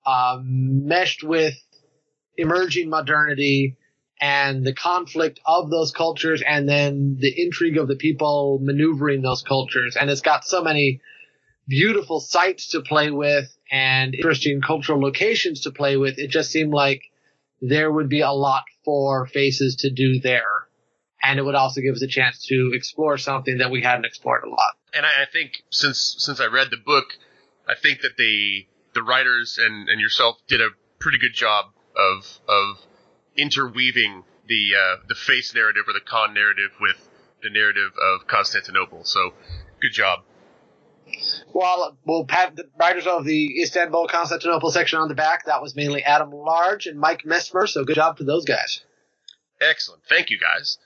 um, 0.06 0.86
meshed 0.86 1.22
with 1.22 1.54
emerging 2.36 2.88
modernity 2.88 3.76
and 4.20 4.64
the 4.64 4.74
conflict 4.74 5.40
of 5.46 5.70
those 5.70 5.92
cultures 5.92 6.42
and 6.46 6.68
then 6.68 7.16
the 7.20 7.32
intrigue 7.40 7.78
of 7.78 7.88
the 7.88 7.96
people 7.96 8.58
maneuvering 8.60 9.22
those 9.22 9.42
cultures. 9.42 9.96
And 9.96 10.10
it's 10.10 10.20
got 10.20 10.44
so 10.44 10.62
many 10.62 11.00
beautiful 11.68 12.20
sites 12.20 12.70
to 12.70 12.80
play 12.80 13.10
with 13.10 13.54
and 13.70 14.14
interesting 14.14 14.60
cultural 14.60 15.00
locations 15.00 15.62
to 15.62 15.70
play 15.70 15.96
with. 15.96 16.18
It 16.18 16.28
just 16.28 16.50
seemed 16.50 16.72
like 16.72 17.02
there 17.60 17.90
would 17.90 18.08
be 18.08 18.20
a 18.20 18.30
lot 18.30 18.64
for 18.84 19.26
faces 19.26 19.76
to 19.76 19.90
do 19.90 20.20
there. 20.20 20.42
And 21.22 21.38
it 21.38 21.42
would 21.42 21.56
also 21.56 21.80
give 21.80 21.94
us 21.94 22.02
a 22.02 22.06
chance 22.06 22.46
to 22.46 22.70
explore 22.74 23.18
something 23.18 23.58
that 23.58 23.70
we 23.70 23.82
hadn't 23.82 24.04
explored 24.04 24.44
a 24.44 24.48
lot. 24.48 24.76
And 24.94 25.04
I, 25.04 25.22
I 25.22 25.26
think 25.30 25.62
since 25.70 26.16
since 26.18 26.40
I 26.40 26.46
read 26.46 26.68
the 26.70 26.76
book, 26.76 27.06
I 27.68 27.74
think 27.74 28.02
that 28.02 28.16
the 28.16 28.66
the 28.94 29.02
writers 29.02 29.58
and, 29.60 29.88
and 29.88 30.00
yourself 30.00 30.38
did 30.48 30.60
a 30.60 30.68
pretty 31.00 31.18
good 31.18 31.34
job 31.34 31.66
of 31.96 32.38
of 32.48 32.86
interweaving 33.36 34.24
the 34.46 34.70
uh, 34.74 34.96
the 35.08 35.14
face 35.14 35.54
narrative 35.54 35.84
or 35.86 35.92
the 35.92 36.00
con 36.00 36.34
narrative 36.34 36.70
with 36.80 37.08
the 37.42 37.50
narrative 37.50 37.92
of 38.00 38.26
Constantinople. 38.26 39.04
So, 39.04 39.34
good 39.80 39.92
job. 39.92 40.20
Well, 41.52 41.96
we'll 42.04 42.24
pat 42.24 42.56
the 42.56 42.68
writers 42.78 43.06
of 43.06 43.24
the 43.24 43.62
Istanbul 43.62 44.08
Constantinople 44.08 44.70
section 44.70 44.98
on 44.98 45.08
the 45.08 45.14
back. 45.14 45.46
That 45.46 45.62
was 45.62 45.74
mainly 45.74 46.02
Adam 46.04 46.30
Large 46.30 46.86
and 46.86 46.98
Mike 46.98 47.24
Mesmer. 47.24 47.66
So 47.66 47.84
good 47.84 47.96
job 47.96 48.18
to 48.18 48.24
those 48.24 48.44
guys. 48.44 48.82
Excellent. 49.60 50.02
Thank 50.08 50.30
you, 50.30 50.38
guys. 50.38 50.78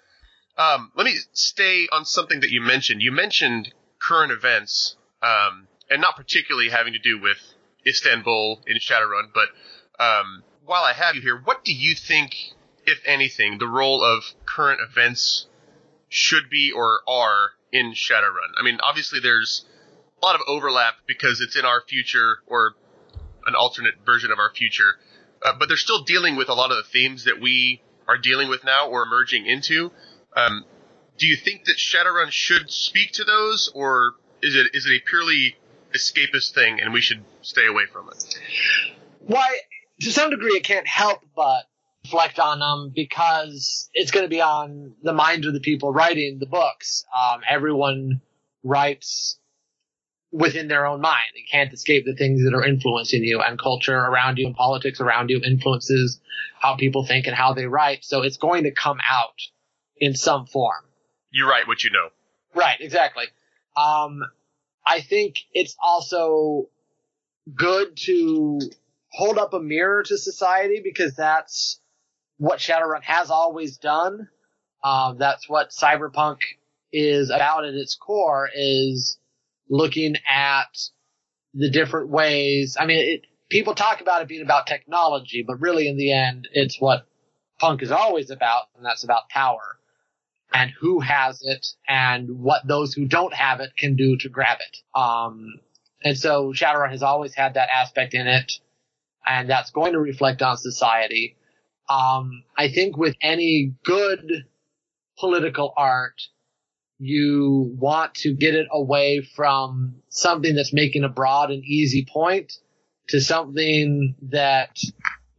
Um, 0.56 0.92
let 0.96 1.04
me 1.04 1.14
stay 1.32 1.88
on 1.92 2.04
something 2.04 2.40
that 2.40 2.50
you 2.50 2.60
mentioned. 2.60 3.02
You 3.02 3.12
mentioned 3.12 3.72
current 3.98 4.32
events, 4.32 4.96
um, 5.22 5.68
and 5.90 6.00
not 6.00 6.16
particularly 6.16 6.70
having 6.70 6.92
to 6.92 6.98
do 6.98 7.20
with 7.20 7.38
Istanbul 7.86 8.62
in 8.66 8.76
Shadowrun, 8.78 9.30
but 9.34 9.48
um, 10.02 10.42
while 10.64 10.84
I 10.84 10.92
have 10.92 11.14
you 11.14 11.22
here, 11.22 11.40
what 11.42 11.64
do 11.64 11.74
you 11.74 11.94
think, 11.94 12.36
if 12.86 13.00
anything, 13.06 13.58
the 13.58 13.66
role 13.66 14.02
of 14.02 14.24
current 14.46 14.80
events 14.80 15.46
should 16.08 16.50
be 16.50 16.72
or 16.72 17.00
are 17.08 17.50
in 17.72 17.92
Shadowrun? 17.92 18.52
I 18.58 18.62
mean, 18.62 18.78
obviously 18.82 19.20
there's 19.20 19.64
a 20.22 20.26
lot 20.26 20.36
of 20.36 20.42
overlap 20.46 20.94
because 21.06 21.40
it's 21.40 21.56
in 21.56 21.64
our 21.64 21.82
future 21.88 22.38
or 22.46 22.74
an 23.46 23.54
alternate 23.54 23.94
version 24.06 24.30
of 24.30 24.38
our 24.38 24.52
future, 24.54 24.94
uh, 25.44 25.52
but 25.58 25.68
they're 25.68 25.76
still 25.76 26.04
dealing 26.04 26.36
with 26.36 26.48
a 26.48 26.54
lot 26.54 26.70
of 26.70 26.76
the 26.76 26.84
themes 26.84 27.24
that 27.24 27.40
we 27.40 27.82
are 28.06 28.18
dealing 28.18 28.48
with 28.48 28.64
now 28.64 28.88
or 28.88 29.02
emerging 29.02 29.46
into. 29.46 29.90
Um, 30.36 30.64
do 31.18 31.26
you 31.26 31.36
think 31.36 31.64
that 31.64 31.76
Shadowrun 31.76 32.30
should 32.30 32.70
speak 32.70 33.12
to 33.12 33.24
those, 33.24 33.70
or 33.74 34.14
is 34.42 34.54
it 34.54 34.68
is 34.74 34.86
it 34.86 34.92
a 34.92 35.00
purely 35.00 35.56
escapist 35.94 36.54
thing 36.54 36.80
and 36.80 36.92
we 36.92 37.00
should 37.00 37.22
stay 37.42 37.66
away 37.66 37.84
from 37.92 38.08
it? 38.08 38.24
Why, 39.20 39.58
to 40.00 40.12
some 40.12 40.30
degree, 40.30 40.52
it 40.52 40.64
can't 40.64 40.86
help 40.86 41.20
but 41.34 41.64
reflect 42.04 42.38
on 42.38 42.60
them 42.60 42.92
because 42.94 43.90
it's 43.92 44.10
going 44.10 44.24
to 44.24 44.30
be 44.30 44.40
on 44.40 44.94
the 45.02 45.12
minds 45.12 45.46
of 45.46 45.52
the 45.52 45.60
people 45.60 45.92
writing 45.92 46.38
the 46.38 46.46
books. 46.46 47.04
Um, 47.16 47.40
everyone 47.48 48.20
writes 48.64 49.38
within 50.32 50.66
their 50.66 50.86
own 50.86 51.00
mind. 51.00 51.22
You 51.36 51.44
can't 51.50 51.72
escape 51.72 52.04
the 52.06 52.14
things 52.16 52.42
that 52.42 52.54
are 52.54 52.64
influencing 52.64 53.22
you 53.22 53.40
and 53.40 53.58
culture 53.58 53.96
around 53.96 54.38
you 54.38 54.46
and 54.46 54.56
politics 54.56 55.00
around 55.00 55.28
you 55.28 55.40
influences 55.44 56.20
how 56.58 56.76
people 56.76 57.04
think 57.04 57.26
and 57.26 57.36
how 57.36 57.52
they 57.52 57.66
write. 57.66 58.04
So 58.04 58.22
it's 58.22 58.38
going 58.38 58.64
to 58.64 58.70
come 58.70 58.98
out 59.08 59.40
in 59.98 60.14
some 60.14 60.46
form. 60.46 60.84
You 61.30 61.48
write 61.48 61.68
what 61.68 61.84
you 61.84 61.90
know. 61.90 62.08
Right, 62.54 62.80
exactly. 62.80 63.24
Um, 63.76 64.22
I 64.86 65.00
think 65.00 65.40
it's 65.52 65.76
also 65.82 66.68
good 67.54 67.96
to 67.96 68.60
hold 69.10 69.38
up 69.38 69.52
a 69.52 69.60
mirror 69.60 70.02
to 70.02 70.16
society 70.16 70.80
because 70.82 71.14
that's 71.14 71.80
what 72.38 72.58
Shadowrun 72.58 73.02
has 73.02 73.30
always 73.30 73.76
done. 73.76 74.28
Um, 74.82 75.18
that's 75.18 75.48
what 75.48 75.70
cyberpunk 75.70 76.38
is 76.92 77.30
about 77.30 77.64
at 77.64 77.74
its 77.74 77.94
core 77.94 78.48
is 78.54 79.18
looking 79.68 80.16
at 80.28 80.78
the 81.54 81.70
different 81.70 82.10
ways. 82.10 82.76
I 82.78 82.86
mean, 82.86 82.98
it, 82.98 83.26
people 83.50 83.74
talk 83.74 84.00
about 84.00 84.22
it 84.22 84.28
being 84.28 84.42
about 84.42 84.66
technology, 84.66 85.44
but 85.46 85.60
really 85.60 85.88
in 85.88 85.96
the 85.96 86.12
end, 86.12 86.48
it's 86.52 86.80
what 86.80 87.06
punk 87.58 87.82
is 87.82 87.92
always 87.92 88.30
about, 88.30 88.64
and 88.76 88.84
that's 88.84 89.04
about 89.04 89.28
power 89.28 89.78
and 90.54 90.70
who 90.80 91.00
has 91.00 91.42
it 91.42 91.66
and 91.88 92.40
what 92.40 92.66
those 92.66 92.92
who 92.92 93.06
don't 93.06 93.34
have 93.34 93.60
it 93.60 93.70
can 93.76 93.96
do 93.96 94.16
to 94.18 94.28
grab 94.28 94.58
it. 94.60 94.98
Um, 94.98 95.54
and 96.04 96.18
so 96.18 96.52
Shadowrun 96.52 96.90
has 96.90 97.02
always 97.02 97.34
had 97.34 97.54
that 97.54 97.68
aspect 97.72 98.14
in 98.14 98.26
it, 98.26 98.52
and 99.26 99.48
that's 99.48 99.70
going 99.70 99.92
to 99.92 100.00
reflect 100.00 100.42
on 100.42 100.56
society. 100.56 101.36
Um, 101.88 102.44
I 102.56 102.68
think 102.68 102.96
with 102.96 103.16
any 103.22 103.74
good 103.84 104.46
political 105.18 105.72
art, 105.76 106.20
you 107.04 107.74
want 107.80 108.14
to 108.14 108.32
get 108.32 108.54
it 108.54 108.68
away 108.70 109.22
from 109.34 109.96
something 110.08 110.54
that's 110.54 110.72
making 110.72 111.02
a 111.02 111.08
broad 111.08 111.50
and 111.50 111.64
easy 111.64 112.06
point 112.08 112.52
to 113.08 113.20
something 113.20 114.14
that 114.30 114.78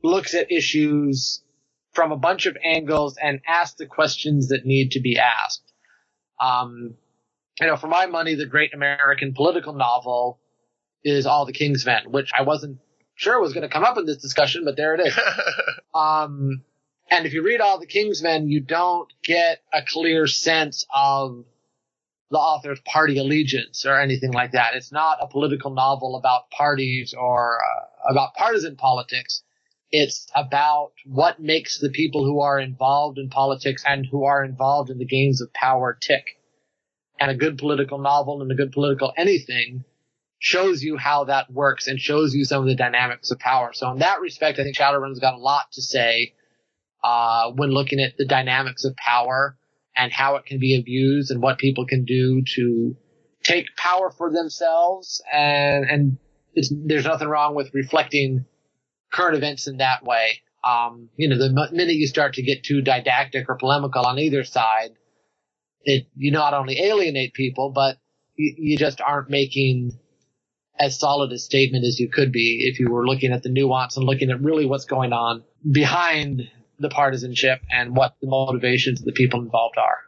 looks 0.04 0.34
at 0.34 0.52
issues 0.52 1.42
from 1.94 2.12
a 2.12 2.18
bunch 2.18 2.48
of 2.48 2.58
angles 2.66 3.16
and 3.16 3.40
asks 3.48 3.78
the 3.78 3.86
questions 3.86 4.50
that 4.50 4.66
need 4.66 4.92
to 4.92 5.00
be 5.00 5.18
asked. 5.18 5.72
Um, 6.38 6.96
you 7.62 7.68
know, 7.68 7.78
for 7.78 7.88
my 7.88 8.08
money, 8.08 8.36
the 8.36 8.46
great 8.46 8.74
American 8.74 9.34
political 9.34 9.72
novel 9.72 10.42
is 11.02 11.26
All 11.26 11.46
the 11.46 11.54
King's 11.54 11.86
Men, 11.86 12.12
which 12.12 12.32
I 12.38 12.42
wasn't 12.42 12.80
sure 13.16 13.40
was 13.40 13.54
going 13.54 13.66
to 13.66 13.74
come 13.74 13.86
up 13.86 13.98
in 13.98 14.06
this 14.06 14.18
discussion, 14.18 14.66
but 14.66 14.76
there 14.76 14.96
it 14.96 15.08
is. 15.08 15.18
um, 15.96 16.64
and 17.10 17.26
if 17.26 17.32
you 17.32 17.42
read 17.42 17.62
All 17.62 17.80
the 17.80 17.86
King's 17.86 18.22
Men, 18.22 18.50
you 18.50 18.60
don't 18.60 19.08
get 19.24 19.62
a 19.72 19.82
clear 19.82 20.28
sense 20.28 20.86
of 20.94 21.46
the 22.34 22.40
author's 22.40 22.80
party 22.82 23.20
allegiance 23.20 23.86
or 23.86 24.02
anything 24.02 24.32
like 24.32 24.54
that. 24.54 24.74
It's 24.74 24.92
not 24.92 25.20
a 25.22 25.28
political 25.28 25.70
novel 25.70 26.16
about 26.16 26.50
parties 26.50 27.14
or 27.14 27.60
uh, 27.62 28.12
about 28.12 28.34
partisan 28.34 28.76
politics. 28.76 29.44
It's 29.92 30.26
about 30.36 30.94
what 31.06 31.40
makes 31.40 31.78
the 31.78 31.92
people 31.92 32.26
who 32.26 32.42
are 32.42 32.60
involved 32.60 33.20
in 33.20 33.30
politics 33.30 33.84
and 33.86 34.08
who 34.08 34.24
are 34.24 34.44
involved 34.44 34.90
in 34.90 34.98
the 34.98 35.06
games 35.06 35.42
of 35.42 35.54
power 35.54 35.96
tick. 36.02 36.40
And 37.20 37.30
a 37.30 37.36
good 37.36 37.60
political 37.60 38.00
novel 38.00 38.42
and 38.42 38.52
a 38.52 38.56
good 38.56 38.72
political 38.72 39.14
anything 39.16 39.84
shows 40.40 40.82
you 40.82 40.98
how 40.98 41.26
that 41.26 41.54
works 41.54 41.88
and 41.88 42.00
shows 42.00 42.34
you 42.34 42.46
some 42.46 42.64
of 42.64 42.68
the 42.68 42.76
dynamics 42.76 43.30
of 43.30 43.38
power. 43.38 43.74
So 43.74 43.92
in 43.92 44.00
that 44.00 44.22
respect, 44.22 44.58
I 44.58 44.64
think 44.64 44.76
Shadowrun's 44.76 45.20
got 45.20 45.36
a 45.36 45.38
lot 45.38 45.72
to 45.74 45.84
say 45.84 46.34
uh, 47.04 47.52
when 47.52 47.70
looking 47.70 48.00
at 48.00 48.18
the 48.18 48.26
dynamics 48.26 48.86
of 48.86 48.96
power 48.96 49.56
and 49.96 50.12
how 50.12 50.36
it 50.36 50.46
can 50.46 50.60
be 50.60 50.78
abused 50.80 51.32
and 51.32 51.42
what 51.42 51.58
people 51.58 51.86
can 51.86 52.06
do 52.06 52.44
to 52.56 52.96
take 53.44 53.76
power 53.78 54.12
for 54.12 54.32
themselves. 54.32 55.22
And 55.32 55.86
and 55.86 56.18
there's 56.56 57.06
nothing 57.06 57.28
wrong 57.28 57.56
with 57.56 57.74
reflecting 57.74 58.46
current 59.12 59.36
events 59.36 59.68
in 59.68 59.78
that 59.78 60.04
way. 60.04 60.42
Um, 60.64 61.10
you 61.18 61.28
know, 61.28 61.38
the 61.38 61.70
minute 61.72 61.96
you 61.96 62.08
start 62.08 62.36
to 62.36 62.42
get 62.42 62.64
too 62.64 62.82
didactic 62.82 63.50
or 63.50 63.56
polemical 63.56 64.06
on 64.06 64.18
either 64.18 64.44
side, 64.44 64.92
it 65.82 66.08
you 66.16 66.32
not 66.32 66.54
only 66.54 66.80
alienate 66.80 67.34
people, 67.34 67.72
but 67.72 67.98
you, 68.36 68.56
you 68.58 68.78
just 68.78 69.02
aren't 69.02 69.30
making 69.30 70.00
as 70.80 71.00
solid 71.00 71.32
a 71.32 71.38
statement 71.38 71.86
as 71.86 72.00
you 72.00 72.10
could 72.10 72.32
be 72.32 72.68
if 72.68 72.80
you 72.80 72.90
were 72.90 73.06
looking 73.06 73.32
at 73.32 73.44
the 73.44 73.50
nuance 73.50 73.96
and 73.98 74.06
looking 74.06 74.32
at 74.32 74.42
really 74.42 74.66
what's 74.66 74.86
going 74.86 75.14
on 75.14 75.44
behind 75.70 76.50
the 76.84 76.90
partisanship 76.90 77.62
and 77.72 77.96
what 77.96 78.16
the 78.22 78.28
motivations 78.28 79.00
of 79.00 79.06
the 79.06 79.12
people 79.12 79.40
involved 79.42 79.78
are. 79.78 80.00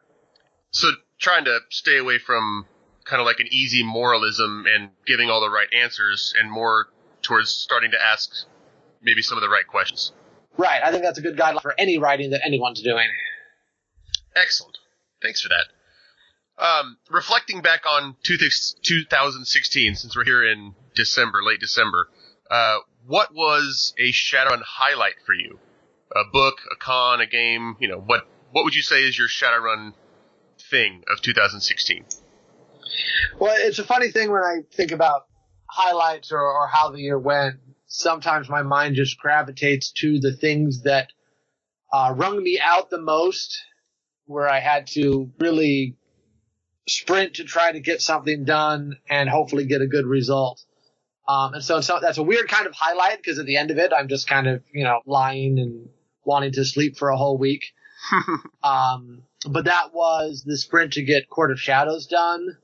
So 0.72 0.91
trying 1.20 1.46
to 1.46 1.60
stay 1.70 1.98
away 1.98 2.20
from 2.20 2.65
kind 3.05 3.20
of 3.20 3.25
like 3.25 3.39
an 3.39 3.48
easy 3.51 3.84
moralism 3.84 4.65
and 4.74 4.89
giving 5.05 5.29
all 5.29 5.41
the 5.41 5.50
right 5.50 5.67
answers 5.74 6.34
and 6.39 6.51
more 6.51 6.88
towards 7.22 7.50
starting 7.50 7.91
to 7.91 7.98
ask 8.01 8.29
maybe 9.01 9.22
some 9.22 9.38
of 9.38 9.41
the 9.41 9.50
right 9.50 9.65
questions. 9.65 10.12
Right. 10.58 10.82
I 10.84 10.91
think 10.91 11.03
that's 11.03 11.20
a 11.20 11.22
good 11.22 11.38
guideline 11.38 11.62
for 11.62 11.75
any 11.77 11.98
writing 11.98 12.32
that 12.32 12.41
anyone's 12.46 12.82
doing. 12.82 13.08
Excellent. 14.36 14.77
Thanks 15.22 15.41
for 15.41 15.50
that. 15.50 15.65
Um, 16.58 16.98
reflecting 17.10 17.62
back 17.62 17.82
on 17.86 18.15
2016, 18.24 19.96
since 19.96 20.15
we're 20.15 20.24
here 20.24 20.50
in 20.50 20.74
December, 20.96 21.44
late 21.44 21.60
December, 21.60 22.08
uh, 22.50 22.77
what 23.05 23.34
was 23.34 23.94
a 23.98 24.12
Shadowrun 24.12 24.62
highlight 24.63 25.15
for 25.25 25.34
you? 25.34 25.60
A 26.15 26.24
book, 26.31 26.60
a 26.72 26.75
con, 26.75 27.22
a 27.22 27.25
game? 27.25 27.75
You 27.79 27.89
know, 27.89 28.00
what 28.00 28.27
what 28.51 28.63
would 28.63 28.75
you 28.75 28.81
say 28.81 29.03
is 29.03 29.17
your 29.17 29.27
Shadowrun 29.27 29.93
thing 30.69 31.03
of 31.12 31.22
2016? 31.22 32.05
Well, 33.39 33.55
it's 33.57 33.79
a 33.79 33.84
funny 33.84 34.12
thing 34.12 34.31
when 34.31 34.41
I 34.41 34.60
think 34.74 34.91
about 34.91 35.25
highlights 35.67 36.31
or, 36.31 36.39
or 36.39 36.67
how 36.67 36.91
the 36.91 37.00
year 37.00 37.19
went 37.19 37.60
sometimes 37.95 38.50
my 38.50 38.62
mind 38.62 38.95
just 38.95 39.17
gravitates 39.19 39.91
to 39.91 40.19
the 40.19 40.36
things 40.36 40.84
that 40.84 41.12
uh, 41.91 42.13
wrung 42.15 42.41
me 42.41 42.60
out 42.62 42.89
the 42.89 43.01
most, 43.01 43.57
where 44.25 44.50
I 44.50 44.60
had 44.60 44.88
to 44.88 45.31
really 45.39 45.95
sprint 46.88 47.36
to 47.36 47.43
try 47.43 47.72
to 47.72 47.79
get 47.79 48.01
something 48.01 48.43
done 48.43 48.98
and 49.10 49.29
hopefully 49.29 49.65
get 49.65 49.81
a 49.81 49.88
good 49.88 50.05
result. 50.05 50.63
Um, 51.27 51.55
and 51.55 51.63
so, 51.63 51.81
so 51.81 52.00
that's 52.01 52.17
a 52.17 52.24
weird 52.24 52.48
kind 52.48 52.67
of 52.67 52.74
highlight 52.75 53.17
because 53.17 53.39
at 53.39 53.45
the 53.45 53.57
end 53.57 53.72
of 53.72 53.77
it, 53.77 53.91
I'm 53.98 54.07
just 54.07 54.27
kind 54.27 54.48
of, 54.48 54.62
you 54.72 54.84
know, 54.84 55.01
lying 55.05 55.57
and 55.57 55.89
wanting 56.25 56.53
to 56.53 56.65
sleep 56.65 56.98
for 56.98 57.10
a 57.10 57.17
whole 57.17 57.38
week. 57.38 57.65
um, 58.63 59.24
but 59.50 59.65
that 59.65 59.94
was 59.94 60.44
the 60.46 60.58
sprint 60.58 60.94
to 60.94 61.03
get 61.03 61.29
Court 61.29 61.51
of 61.51 61.60
Shadows 61.60 62.08
done 62.08 62.58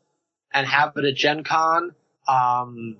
and 0.54 0.68
have 0.68 0.94
it 0.98 1.06
at 1.06 1.16
Gen 1.16 1.44
Con. 1.44 1.92
Um, 2.28 2.98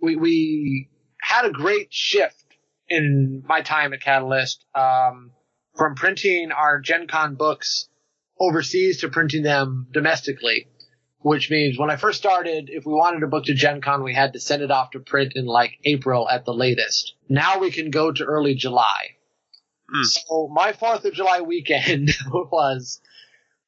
we, 0.00 0.16
we 0.16 0.88
had 1.20 1.44
a 1.44 1.50
great 1.50 1.88
shift 1.92 2.44
in 2.88 3.42
my 3.46 3.62
time 3.62 3.92
at 3.92 4.00
Catalyst, 4.00 4.64
um, 4.74 5.32
from 5.76 5.96
printing 5.96 6.52
our 6.52 6.78
Gen 6.80 7.08
Con 7.08 7.34
books 7.34 7.88
overseas 8.38 9.00
to 9.00 9.08
printing 9.08 9.42
them 9.42 9.88
domestically 9.92 10.68
which 11.26 11.50
means 11.50 11.76
when 11.76 11.90
I 11.90 11.96
first 11.96 12.18
started, 12.18 12.70
if 12.70 12.86
we 12.86 12.92
wanted 12.92 13.24
a 13.24 13.26
book 13.26 13.46
to 13.46 13.54
Gen 13.54 13.80
Con, 13.80 14.04
we 14.04 14.14
had 14.14 14.34
to 14.34 14.40
send 14.40 14.62
it 14.62 14.70
off 14.70 14.92
to 14.92 15.00
print 15.00 15.32
in 15.34 15.44
like 15.44 15.72
April 15.84 16.28
at 16.28 16.44
the 16.44 16.54
latest. 16.54 17.14
Now 17.28 17.58
we 17.58 17.72
can 17.72 17.90
go 17.90 18.12
to 18.12 18.24
early 18.24 18.54
July. 18.54 19.16
Mm. 19.94 20.04
So 20.04 20.48
my 20.52 20.72
4th 20.72 21.04
of 21.04 21.14
July 21.14 21.40
weekend 21.40 22.10
was 22.30 23.00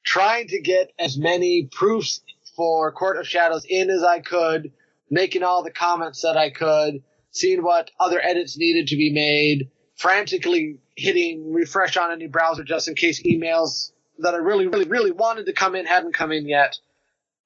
trying 0.05 0.49
to 0.49 0.61
get 0.61 0.93
as 0.99 1.17
many 1.17 1.69
proofs 1.71 2.21
for 2.57 2.91
Court 2.93 3.19
of 3.19 3.27
Shadows 3.27 3.65
in 3.69 3.91
as 3.91 4.03
I 4.03 4.21
could, 4.21 4.73
making 5.11 5.43
all 5.43 5.63
the 5.63 5.71
comments 5.71 6.23
that 6.23 6.37
I 6.37 6.51
could, 6.51 7.03
seeing 7.31 7.63
what 7.63 7.91
other 8.01 8.21
edits 8.21 8.59
needed 8.59 8.89
to 8.89 8.97
be 8.97 9.13
made, 9.13 9.71
frantically 9.97 10.81
hitting 10.97 11.53
refresh 11.53 11.97
on 11.97 12.11
any 12.11 12.27
browser 12.27 12.65
just 12.65 12.89
in 12.89 12.95
case 12.95 13.23
emails 13.23 13.93
that 14.19 14.35
I 14.35 14.39
really, 14.39 14.67
really, 14.67 14.87
really 14.87 15.13
wanted 15.13 15.47
to 15.47 15.53
come 15.53 15.77
in 15.77 15.87
hadn't 15.87 16.15
come 16.15 16.33
in 16.33 16.49
yet 16.49 16.77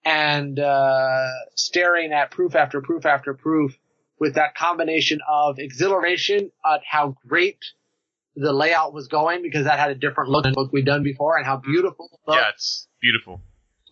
and 0.05 0.59
uh, 0.59 1.29
staring 1.55 2.12
at 2.12 2.31
proof 2.31 2.55
after 2.55 2.81
proof 2.81 3.07
after 3.07 3.35
proof 3.35 3.76
with 4.19 4.35
that 4.35 4.55
combination 4.55 5.21
of 5.29 5.59
exhilaration 5.59 6.50
at 6.64 6.81
how 6.88 7.17
great 7.26 7.59
the 8.35 8.53
layout 8.53 8.93
was 8.93 9.09
going 9.09 9.43
because 9.43 9.65
that 9.65 9.79
had 9.79 9.91
a 9.91 9.95
different 9.95 10.31
look 10.31 10.45
than 10.45 10.55
what 10.55 10.73
we'd 10.73 10.87
done 10.87 11.03
before 11.03 11.37
and 11.37 11.47
how 11.47 11.57
beautiful 11.57 12.21
yeah 12.29 12.51
it's 12.53 12.89
beautiful. 13.01 13.43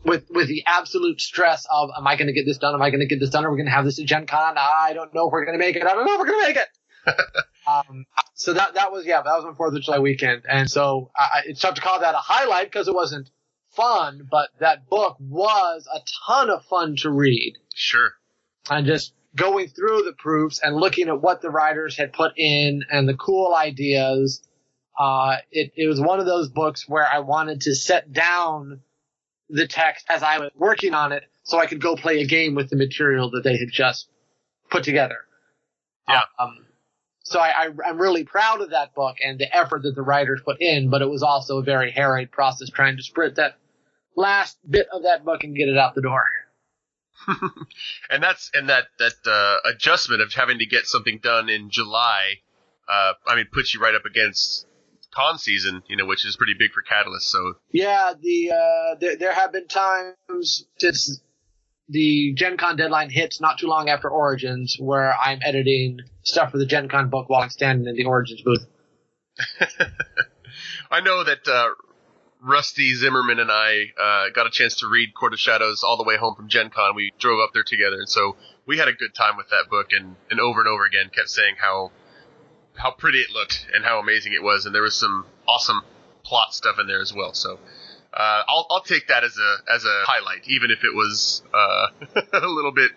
With 0.05 0.27
with 0.31 0.49
the 0.49 0.65
absolute 0.67 1.21
stress 1.21 1.67
of 1.71 1.91
am 1.97 2.07
I 2.07 2.17
going 2.17 2.29
to 2.29 2.33
get 2.33 2.47
this 2.47 2.59
done? 2.59 2.75
Am 2.75 2.83
I 2.83 2.91
going 2.91 3.01
to 3.01 3.07
get 3.07 3.21
this 3.21 3.31
done? 3.31 3.45
Are 3.45 3.51
we 3.51 3.57
going 3.57 3.67
to 3.67 3.73
have 3.73 3.85
this 3.85 3.99
at 3.99 4.07
Gen 4.07 4.27
Con? 4.27 4.55
I 4.57 4.93
don't 4.95 5.15
know 5.15 5.29
if 5.29 5.33
we're 5.33 5.45
going 5.45 5.59
to 5.59 5.65
make 5.65 5.77
it. 5.77 5.83
I 5.85 5.95
don't 5.95 6.07
know 6.07 6.15
if 6.15 6.21
we're 6.21 6.27
going 6.27 6.41
to 6.41 6.49
make 6.49 6.57
it. 6.57 6.69
Um, 7.69 8.07
so 8.35 8.55
that 8.55 8.75
that 8.75 8.91
was 8.91 9.05
yeah 9.05 9.23
that 9.23 9.33
was 9.37 9.45
my 9.45 9.53
Fourth 9.55 9.75
of 9.75 9.83
July 9.83 9.99
weekend. 9.99 10.43
And 10.51 10.69
so 10.69 11.11
I, 11.15 11.43
it's 11.47 11.61
tough 11.61 11.75
to 11.75 11.81
call 11.81 12.01
that 12.01 12.15
a 12.15 12.19
highlight 12.19 12.73
because 12.73 12.89
it 12.89 12.95
wasn't 12.95 13.31
fun, 13.71 14.27
but 14.31 14.49
that 14.61 14.89
book 14.89 15.17
was 15.21 15.87
a 15.93 16.01
ton 16.27 16.51
of 16.51 16.65
fun 16.65 16.97
to 16.97 17.11
read. 17.11 17.55
Sure. 17.75 18.13
And 18.69 18.87
just 18.87 19.13
going 19.35 19.69
through 19.69 20.03
the 20.03 20.15
proofs 20.17 20.61
and 20.63 20.77
looking 20.77 21.09
at 21.09 21.21
what 21.21 21.41
the 21.41 21.51
writers 21.51 21.97
had 21.97 22.13
put 22.13 22.33
in 22.37 22.85
and 22.91 23.09
the 23.09 23.15
cool 23.15 23.55
ideas. 23.55 24.43
Uh, 24.99 25.37
it, 25.51 25.73
it 25.77 25.87
was 25.87 26.01
one 26.01 26.21
of 26.21 26.27
those 26.27 26.49
books 26.49 26.89
where 26.89 27.07
I 27.11 27.21
wanted 27.21 27.63
to 27.63 27.75
set 27.75 28.13
down 28.13 28.81
the 29.49 29.67
text 29.67 30.07
as 30.09 30.23
I 30.23 30.39
was 30.39 30.51
working 30.55 30.95
on 30.95 31.13
it 31.13 31.25
so 31.43 31.59
I 31.59 31.67
could 31.67 31.81
go 31.81 31.97
play 31.97 32.21
a 32.21 32.27
game 32.27 32.55
with 32.55 32.71
the 32.71 32.77
material 32.77 33.31
that 33.31 33.43
they 33.45 33.57
had 33.57 33.71
just 33.73 34.09
put 34.71 34.85
together. 34.85 35.19
Yeah. 36.09 36.23
Um, 36.39 36.67
so 37.23 37.39
I, 37.39 37.69
am 37.87 37.99
really 37.99 38.25
proud 38.25 38.61
of 38.61 38.71
that 38.71 38.95
book 38.95 39.17
and 39.25 39.39
the 39.39 39.55
effort 39.57 39.83
that 39.83 39.95
the 39.95 40.03
writers 40.03 40.41
put 40.45 40.57
in, 40.61 40.91
but 40.91 41.03
it 41.03 41.09
was 41.09 41.23
also 41.23 41.59
a 41.59 41.63
very 41.63 41.91
harried 41.91 42.31
process 42.33 42.71
trying 42.71 42.97
to 42.97 43.03
sprint 43.03 43.37
that 43.37 43.57
last 44.17 44.59
bit 44.69 44.89
of 44.93 45.05
that 45.05 45.25
book 45.25 45.45
and 45.45 45.57
get 45.57 45.69
it 45.69 45.79
out 45.79 45.95
the 45.95 46.03
door. 46.03 46.25
and 48.11 48.23
that's 48.23 48.51
and 48.55 48.69
that 48.69 48.85
that 48.99 49.13
uh, 49.27 49.71
adjustment 49.71 50.23
of 50.23 50.33
having 50.33 50.59
to 50.59 50.67
get 50.67 50.87
something 50.87 51.19
done 51.23 51.49
in 51.49 51.71
July, 51.71 52.41
uh, 52.89 53.13
I 53.27 53.37
mean, 53.37 53.47
puts 53.53 53.75
you 53.75 53.81
right 53.81 53.95
up 53.95 54.05
against 54.05 54.67
con 55.15 55.39
season, 55.39 55.83
you 55.89 55.97
know, 55.97 56.07
which 56.07 56.25
is 56.25 56.37
pretty 56.37 56.55
big 56.59 56.73
for 56.73 56.83
Catalyst. 56.83 57.31
So 57.31 57.55
yeah, 57.73 58.15
the 58.21 58.51
uh, 58.53 58.95
there, 59.01 59.17
there 59.17 59.35
have 59.35 59.53
been 59.53 59.69
times 59.69 60.67
since 60.79 61.21
the 61.89 62.33
Gen 62.35 62.57
Con 62.57 62.77
deadline 62.77 63.11
hits 63.11 63.41
not 63.41 63.59
too 63.59 63.67
long 63.67 63.89
after 63.89 64.09
Origins 64.09 64.77
where 64.79 65.15
I'm 65.15 65.41
editing 65.45 65.99
stuff 66.23 66.53
for 66.53 66.59
the 66.59 66.67
Gen 66.67 66.89
Con 66.89 67.11
book 67.11 67.29
while 67.29 67.43
I'm 67.43 67.51
standing 67.51 67.87
in 67.87 67.97
the 67.97 68.05
Origins 68.05 68.43
booth. 68.43 68.67
I 70.91 71.01
know 71.01 71.25
that 71.25 71.47
uh, 71.49 71.71
Rusty 72.43 72.95
Zimmerman 72.95 73.39
and 73.39 73.51
I 73.51 73.93
uh, 74.01 74.31
got 74.35 74.47
a 74.47 74.51
chance 74.51 74.77
to 74.77 74.89
read 74.89 75.15
Court 75.15 75.33
of 75.33 75.39
Shadows 75.39 75.83
all 75.85 75.97
the 75.97 76.05
way 76.05 76.17
home 76.17 76.35
from 76.35 76.49
Gen 76.49 76.71
Con. 76.71 76.95
We 76.95 77.13
drove 77.19 77.39
up 77.41 77.51
there 77.53 77.65
together, 77.65 77.97
and 77.97 78.09
so 78.09 78.37
we 78.67 78.79
had 78.79 78.89
a 78.89 78.93
good 78.93 79.15
time 79.15 79.37
with 79.37 79.51
that 79.51 79.69
book, 79.71 79.89
and, 79.93 80.17
and 80.31 80.41
over 80.41 80.61
and 80.61 80.69
over 80.69 80.85
again 80.85 81.11
kept 81.15 81.29
saying 81.29 81.57
how 81.59 81.91
how 82.75 82.93
pretty 82.93 83.19
it 83.19 83.31
looked 83.31 83.67
and 83.75 83.85
how 83.85 83.99
amazing 83.99 84.33
it 84.33 84.43
was, 84.43 84.65
and 84.65 84.75
there 84.75 84.83
was 84.83 84.95
some 84.95 85.27
awesome 85.47 85.83
plot 86.25 86.55
stuff 86.55 86.77
in 86.79 86.87
there 86.87 87.01
as 87.01 87.13
well. 87.13 87.35
So 87.35 87.59
uh, 88.15 88.43
I'll, 88.49 88.67
I'll 88.71 88.83
take 88.83 89.09
that 89.09 89.23
as 89.23 89.37
a 89.37 89.73
as 89.73 89.85
a 89.85 90.03
highlight, 90.05 90.49
even 90.49 90.71
if 90.71 90.83
it 90.83 90.95
was 90.95 91.43
uh, 91.53 91.89
a 92.33 92.47
little 92.47 92.73
bit 92.73 92.91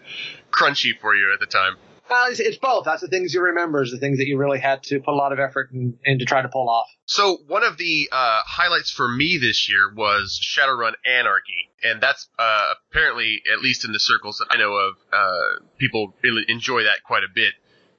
crunchy 0.51 0.97
for 0.99 1.15
you 1.15 1.33
at 1.33 1.39
the 1.39 1.45
time. 1.47 1.75
Uh, 2.09 2.25
it's, 2.29 2.39
it's, 2.39 2.57
both. 2.57 2.85
That's 2.85 3.01
the 3.01 3.07
things 3.07 3.33
you 3.33 3.41
remember, 3.41 3.81
is 3.81 3.91
the 3.91 3.97
things 3.97 4.17
that 4.17 4.27
you 4.27 4.37
really 4.37 4.59
had 4.59 4.83
to 4.83 4.99
put 4.99 5.13
a 5.13 5.15
lot 5.15 5.31
of 5.31 5.39
effort 5.39 5.71
in, 5.71 5.97
in 6.03 6.19
to 6.19 6.25
try 6.25 6.41
to 6.41 6.49
pull 6.49 6.69
off. 6.69 6.87
So 7.05 7.37
one 7.47 7.63
of 7.63 7.77
the 7.77 8.09
uh, 8.11 8.41
highlights 8.45 8.91
for 8.91 9.07
me 9.07 9.37
this 9.37 9.69
year 9.69 9.91
was 9.95 10.39
Shadowrun 10.43 10.93
Anarchy, 11.05 11.71
and 11.81 12.01
that's 12.01 12.27
uh, 12.37 12.73
apparently, 12.91 13.41
at 13.51 13.61
least 13.61 13.85
in 13.85 13.93
the 13.93 13.99
circles 13.99 14.37
that 14.39 14.47
I 14.51 14.57
know 14.57 14.73
of, 14.73 14.95
uh, 15.11 15.63
people 15.77 16.13
really 16.21 16.43
enjoy 16.49 16.83
that 16.83 17.03
quite 17.05 17.23
a 17.23 17.31
bit. 17.33 17.53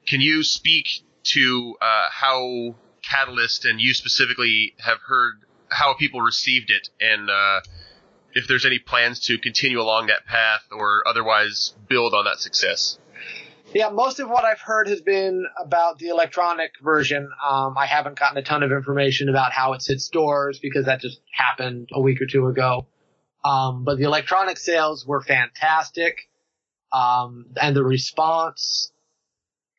Can 0.07 0.21
you 0.21 0.43
speak 0.43 0.87
to 1.25 1.77
uh, 1.81 2.07
how 2.11 2.75
Catalyst 3.03 3.65
and 3.65 3.81
you 3.81 3.95
specifically 3.95 4.75
have 4.79 4.99
heard 5.07 5.35
how 5.69 5.95
people 5.95 6.21
received 6.23 6.71
it 6.71 6.89
and 7.01 7.29
uh, 7.29 7.61
if 8.33 8.47
there's 8.49 8.65
any 8.65 8.79
plans 8.79 9.21
to 9.21 9.39
continue 9.39 9.81
along 9.81 10.07
that 10.07 10.25
path 10.25 10.63
or 10.71 11.03
otherwise 11.07 11.75
build 11.89 12.15
on 12.15 12.25
that 12.25 12.39
success. 12.39 12.99
Yeah, 13.75 13.89
most 13.89 14.21
of 14.21 14.31
what 14.31 14.45
I've 14.45 14.61
heard 14.61 14.87
has 14.87 15.01
been 15.01 15.47
about 15.61 15.99
the 15.99 16.07
electronic 16.07 16.75
version. 16.81 17.29
Um, 17.45 17.77
I 17.77 17.87
haven't 17.87 18.17
gotten 18.17 18.39
a 18.39 18.43
ton 18.43 18.63
of 18.63 18.71
information 18.71 19.29
about 19.29 19.51
how 19.51 19.73
it's 19.73 19.89
hit 19.89 20.01
stores 20.01 20.61
because 20.61 20.87
that 20.87 21.01
just 21.01 21.21
happened 21.33 21.89
a 21.93 22.01
week 22.01 22.23
or 22.23 22.27
two 22.27 22.47
ago. 22.47 22.87
Um, 23.45 23.83
but 23.83 23.99
the 23.99 24.05
electronic 24.05 24.59
sales 24.59 25.05
were 25.05 25.21
fantastic. 25.21 26.19
Um, 26.93 27.47
and 27.61 27.75
the 27.75 27.83
response 27.83 28.93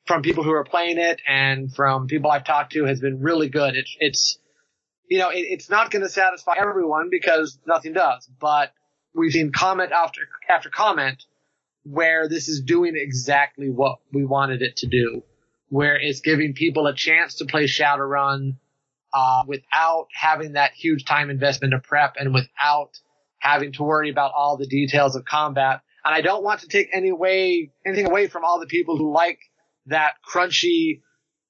from 0.06 0.24
people 0.24 0.44
who 0.44 0.52
are 0.52 0.66
playing 0.66 0.98
it 0.98 1.22
and 1.26 1.74
from 1.74 2.08
people 2.08 2.30
I've 2.30 2.44
talked 2.44 2.74
to 2.74 2.84
has 2.84 3.00
been 3.00 3.22
really 3.22 3.48
good. 3.48 3.78
It's, 3.78 3.96
it's, 4.02 4.40
you 5.10 5.20
know, 5.20 5.30
it, 5.30 5.40
it's 5.40 5.70
not 5.70 5.90
going 5.90 6.04
to 6.04 6.10
satisfy 6.10 6.56
everyone 6.58 7.08
because 7.10 7.58
nothing 7.66 7.94
does, 7.94 8.30
but 8.42 8.74
we've 9.14 9.32
seen 9.32 9.54
comment 9.54 9.94
after, 9.94 10.24
after 10.50 10.70
comment 10.70 11.24
where 11.86 12.28
this 12.28 12.50
is 12.50 12.62
doing 12.62 12.94
exactly 12.96 13.70
what 13.70 14.00
we 14.12 14.26
wanted 14.26 14.62
it 14.62 14.78
to 14.78 14.88
do, 14.88 15.24
where 15.70 15.96
it's 15.96 16.20
giving 16.20 16.54
people 16.54 16.88
a 16.88 16.96
chance 16.96 17.36
to 17.36 17.46
play 17.46 17.66
Shadowrun, 17.66 18.58
uh, 19.14 19.44
without 19.48 20.08
having 20.12 20.54
that 20.54 20.74
huge 20.74 21.06
time 21.06 21.30
investment 21.30 21.74
of 21.74 21.84
prep 21.84 22.16
and 22.20 22.34
without 22.34 22.90
having 23.38 23.72
to 23.72 23.84
worry 23.84 24.10
about 24.10 24.32
all 24.36 24.58
the 24.58 24.66
details 24.66 25.16
of 25.16 25.24
combat. 25.24 25.82
And 26.04 26.14
I 26.14 26.22
don't 26.22 26.44
want 26.44 26.62
to 26.62 26.68
take 26.68 26.90
any 26.92 27.12
way, 27.12 27.72
anything 27.86 28.08
away 28.08 28.28
from 28.28 28.44
all 28.44 28.60
the 28.60 28.66
people 28.66 28.98
who 28.98 29.14
like 29.14 29.40
that 29.86 30.16
crunchy, 30.28 31.02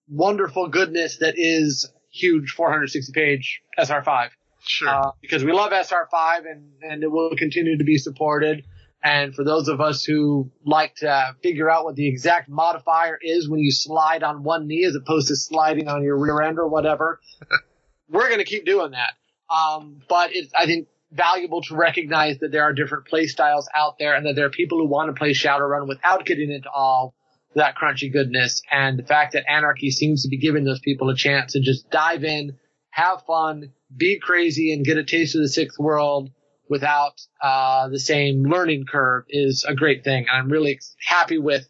wonderful 0.09 0.67
goodness 0.67 1.17
that 1.17 1.35
is 1.37 1.89
huge 2.11 2.51
460 2.51 3.13
page 3.13 3.61
SR5. 3.79 4.29
Sure. 4.67 4.89
Uh, 4.89 5.11
because 5.21 5.43
we 5.43 5.51
love 5.51 5.71
SR5 5.71 6.51
and, 6.51 6.71
and 6.81 7.03
it 7.03 7.11
will 7.11 7.35
continue 7.37 7.77
to 7.77 7.83
be 7.83 7.97
supported. 7.97 8.65
And 9.05 9.35
for 9.35 9.43
those 9.43 9.67
of 9.67 9.81
us 9.81 10.03
who 10.03 10.51
like 10.65 10.95
to 10.95 11.35
figure 11.43 11.69
out 11.69 11.85
what 11.85 11.95
the 11.95 12.07
exact 12.07 12.49
modifier 12.49 13.19
is 13.21 13.47
when 13.47 13.59
you 13.59 13.69
slide 13.69 14.23
on 14.23 14.41
one 14.41 14.65
knee 14.65 14.83
as 14.83 14.95
opposed 14.95 15.27
to 15.27 15.35
sliding 15.35 15.87
on 15.87 16.01
your 16.01 16.17
rear 16.17 16.41
end 16.41 16.57
or 16.57 16.67
whatever, 16.67 17.19
we're 18.09 18.29
going 18.29 18.39
to 18.39 18.45
keep 18.45 18.65
doing 18.65 18.91
that. 18.91 19.13
Um, 19.55 20.01
but 20.09 20.31
it's, 20.35 20.51
I 20.57 20.65
think, 20.65 20.87
valuable 21.11 21.61
to 21.61 21.75
recognize 21.75 22.39
that 22.39 22.51
there 22.51 22.63
are 22.63 22.73
different 22.73 23.05
play 23.05 23.27
styles 23.27 23.69
out 23.75 23.99
there 23.99 24.15
and 24.15 24.25
that 24.25 24.35
there 24.35 24.47
are 24.47 24.49
people 24.49 24.79
who 24.79 24.87
want 24.87 25.13
to 25.13 25.13
play 25.13 25.33
Shadowrun 25.33 25.87
without 25.87 26.25
getting 26.25 26.51
into 26.51 26.71
all 26.71 27.13
that 27.53 27.75
crunchy 27.75 28.11
goodness. 28.11 28.63
And 28.71 28.97
the 28.97 29.05
fact 29.05 29.33
that 29.33 29.47
Anarchy 29.47 29.91
seems 29.91 30.23
to 30.23 30.29
be 30.29 30.39
giving 30.39 30.63
those 30.63 30.79
people 30.79 31.11
a 31.11 31.15
chance 31.15 31.53
to 31.53 31.61
just 31.61 31.91
dive 31.91 32.23
in, 32.23 32.57
have 32.89 33.21
fun, 33.27 33.71
be 33.95 34.19
crazy, 34.19 34.73
and 34.73 34.83
get 34.83 34.97
a 34.97 35.03
taste 35.03 35.35
of 35.35 35.43
the 35.43 35.47
sixth 35.47 35.77
world 35.77 36.31
without 36.69 37.21
uh, 37.41 37.89
the 37.89 37.99
same 37.99 38.43
learning 38.43 38.85
curve 38.85 39.25
is 39.29 39.65
a 39.67 39.75
great 39.75 40.03
thing. 40.03 40.25
And 40.29 40.37
I'm 40.37 40.49
really 40.49 40.79
happy 41.05 41.37
with 41.37 41.67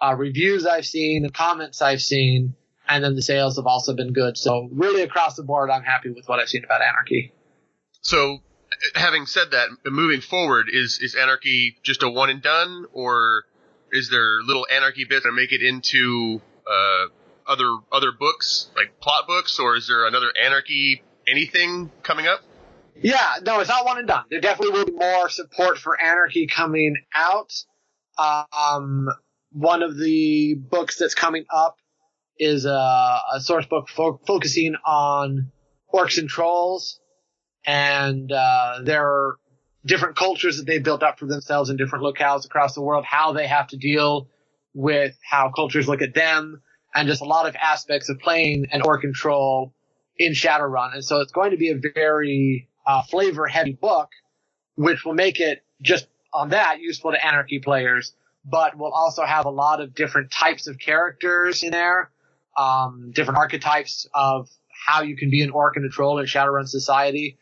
uh, 0.00 0.14
reviews 0.16 0.66
I've 0.66 0.86
seen, 0.86 1.22
the 1.22 1.30
comments 1.30 1.82
I've 1.82 2.02
seen, 2.02 2.54
and 2.88 3.04
then 3.04 3.14
the 3.14 3.22
sales 3.22 3.56
have 3.56 3.66
also 3.66 3.94
been 3.94 4.12
good. 4.12 4.36
So 4.36 4.68
really 4.72 5.02
across 5.02 5.36
the 5.36 5.42
board, 5.42 5.70
I'm 5.70 5.82
happy 5.82 6.10
with 6.10 6.26
what 6.26 6.38
I've 6.40 6.48
seen 6.48 6.64
about 6.64 6.82
Anarchy. 6.82 7.32
So, 8.00 8.38
having 8.94 9.26
said 9.26 9.50
that, 9.50 9.68
moving 9.84 10.20
forward, 10.20 10.66
is 10.72 10.98
is 11.02 11.14
Anarchy 11.14 11.76
just 11.82 12.02
a 12.02 12.08
one 12.08 12.30
and 12.30 12.40
done, 12.40 12.86
or 12.92 13.44
is 13.92 14.08
there 14.08 14.40
little 14.42 14.66
Anarchy 14.70 15.04
bits 15.04 15.24
that 15.24 15.32
make 15.32 15.52
it 15.52 15.62
into 15.62 16.40
uh, 16.66 17.06
other 17.46 17.76
other 17.90 18.12
books, 18.12 18.70
like 18.76 19.00
plot 19.00 19.26
books, 19.26 19.58
or 19.58 19.76
is 19.76 19.88
there 19.88 20.06
another 20.06 20.32
Anarchy 20.40 21.02
anything 21.26 21.90
coming 22.02 22.26
up? 22.26 22.40
Yeah, 23.00 23.36
no, 23.44 23.60
it's 23.60 23.68
not 23.68 23.84
one 23.84 23.98
and 23.98 24.08
done. 24.08 24.24
There 24.30 24.40
definitely 24.40 24.78
will 24.78 24.86
be 24.86 24.92
more 24.92 25.28
support 25.28 25.78
for 25.78 26.00
Anarchy 26.00 26.46
coming 26.46 26.96
out. 27.14 27.52
Um, 28.18 29.08
one 29.52 29.82
of 29.82 29.96
the 29.96 30.54
books 30.54 30.98
that's 30.98 31.14
coming 31.14 31.44
up 31.52 31.76
is 32.38 32.64
a, 32.64 33.20
a 33.34 33.40
source 33.40 33.66
book 33.66 33.88
fo- 33.88 34.20
focusing 34.26 34.74
on 34.86 35.52
orcs 35.92 36.18
and 36.18 36.28
trolls 36.28 37.00
and 37.64 38.30
uh, 38.32 38.80
their 38.84 39.34
different 39.84 40.16
cultures 40.16 40.58
that 40.58 40.66
they 40.66 40.78
built 40.78 41.02
up 41.02 41.18
for 41.18 41.26
themselves 41.26 41.70
in 41.70 41.76
different 41.76 42.04
locales 42.04 42.44
across 42.44 42.74
the 42.74 42.82
world, 42.82 43.04
how 43.04 43.32
they 43.32 43.46
have 43.46 43.68
to 43.68 43.76
deal 43.76 44.28
with 44.74 45.16
how 45.28 45.50
cultures 45.54 45.88
look 45.88 46.02
at 46.02 46.14
them, 46.14 46.62
and 46.94 47.08
just 47.08 47.22
a 47.22 47.24
lot 47.24 47.46
of 47.46 47.56
aspects 47.56 48.08
of 48.08 48.18
playing 48.18 48.66
an 48.72 48.82
orc 48.82 49.04
and 49.04 49.14
troll 49.14 49.72
in 50.16 50.32
Shadowrun. 50.32 50.94
And 50.94 51.04
so 51.04 51.20
it's 51.20 51.32
going 51.32 51.52
to 51.52 51.56
be 51.56 51.70
a 51.70 51.78
very 51.94 52.68
uh, 52.88 53.02
flavor 53.02 53.46
heavy 53.46 53.74
book, 53.74 54.08
which 54.74 55.04
will 55.04 55.14
make 55.14 55.38
it 55.40 55.62
just 55.82 56.08
on 56.32 56.48
that 56.48 56.80
useful 56.80 57.12
to 57.12 57.24
Anarchy 57.24 57.58
players, 57.58 58.14
but 58.44 58.76
will 58.78 58.92
also 58.92 59.24
have 59.24 59.44
a 59.44 59.50
lot 59.50 59.80
of 59.80 59.94
different 59.94 60.30
types 60.30 60.66
of 60.66 60.78
characters 60.78 61.62
in 61.62 61.70
there, 61.70 62.10
um, 62.56 63.12
different 63.14 63.38
archetypes 63.38 64.08
of 64.14 64.48
how 64.86 65.02
you 65.02 65.16
can 65.16 65.28
be 65.28 65.42
an 65.42 65.50
orc 65.50 65.76
and 65.76 65.84
a 65.84 65.90
troll 65.90 66.18
in 66.18 66.24
Shadowrun 66.24 66.66
Society. 66.66 67.36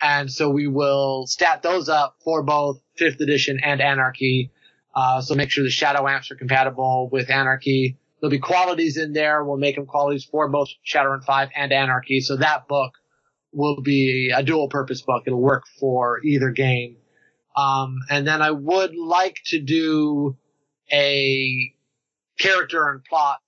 And 0.00 0.30
so 0.30 0.50
we 0.50 0.68
will 0.68 1.26
stat 1.26 1.62
those 1.62 1.88
up 1.88 2.16
for 2.24 2.42
both 2.42 2.80
5th 3.00 3.20
edition 3.20 3.60
and 3.62 3.80
Anarchy. 3.80 4.52
Uh, 4.94 5.20
so 5.20 5.34
make 5.34 5.50
sure 5.50 5.64
the 5.64 5.70
Shadow 5.70 6.06
Amps 6.06 6.30
are 6.30 6.36
compatible 6.36 7.08
with 7.10 7.28
Anarchy. 7.30 7.98
There'll 8.20 8.30
be 8.30 8.38
qualities 8.38 8.96
in 8.98 9.14
there. 9.14 9.42
We'll 9.44 9.56
make 9.56 9.74
them 9.74 9.86
qualities 9.86 10.24
for 10.24 10.48
both 10.48 10.68
Shadowrun 10.86 11.24
5 11.24 11.48
and 11.56 11.72
Anarchy. 11.72 12.20
So 12.20 12.36
that 12.36 12.68
book 12.68 12.92
will 13.52 13.80
be 13.80 14.32
a 14.34 14.42
dual 14.42 14.68
purpose 14.68 15.02
book. 15.02 15.24
It'll 15.26 15.40
work 15.40 15.64
for 15.78 16.20
either 16.24 16.50
game. 16.50 16.96
Um, 17.56 17.98
and 18.08 18.26
then 18.26 18.40
I 18.40 18.50
would 18.50 18.96
like 18.96 19.36
to 19.46 19.60
do 19.60 20.36
a 20.90 21.74
character 22.38 22.90
and 22.90 23.04
plot 23.04 23.38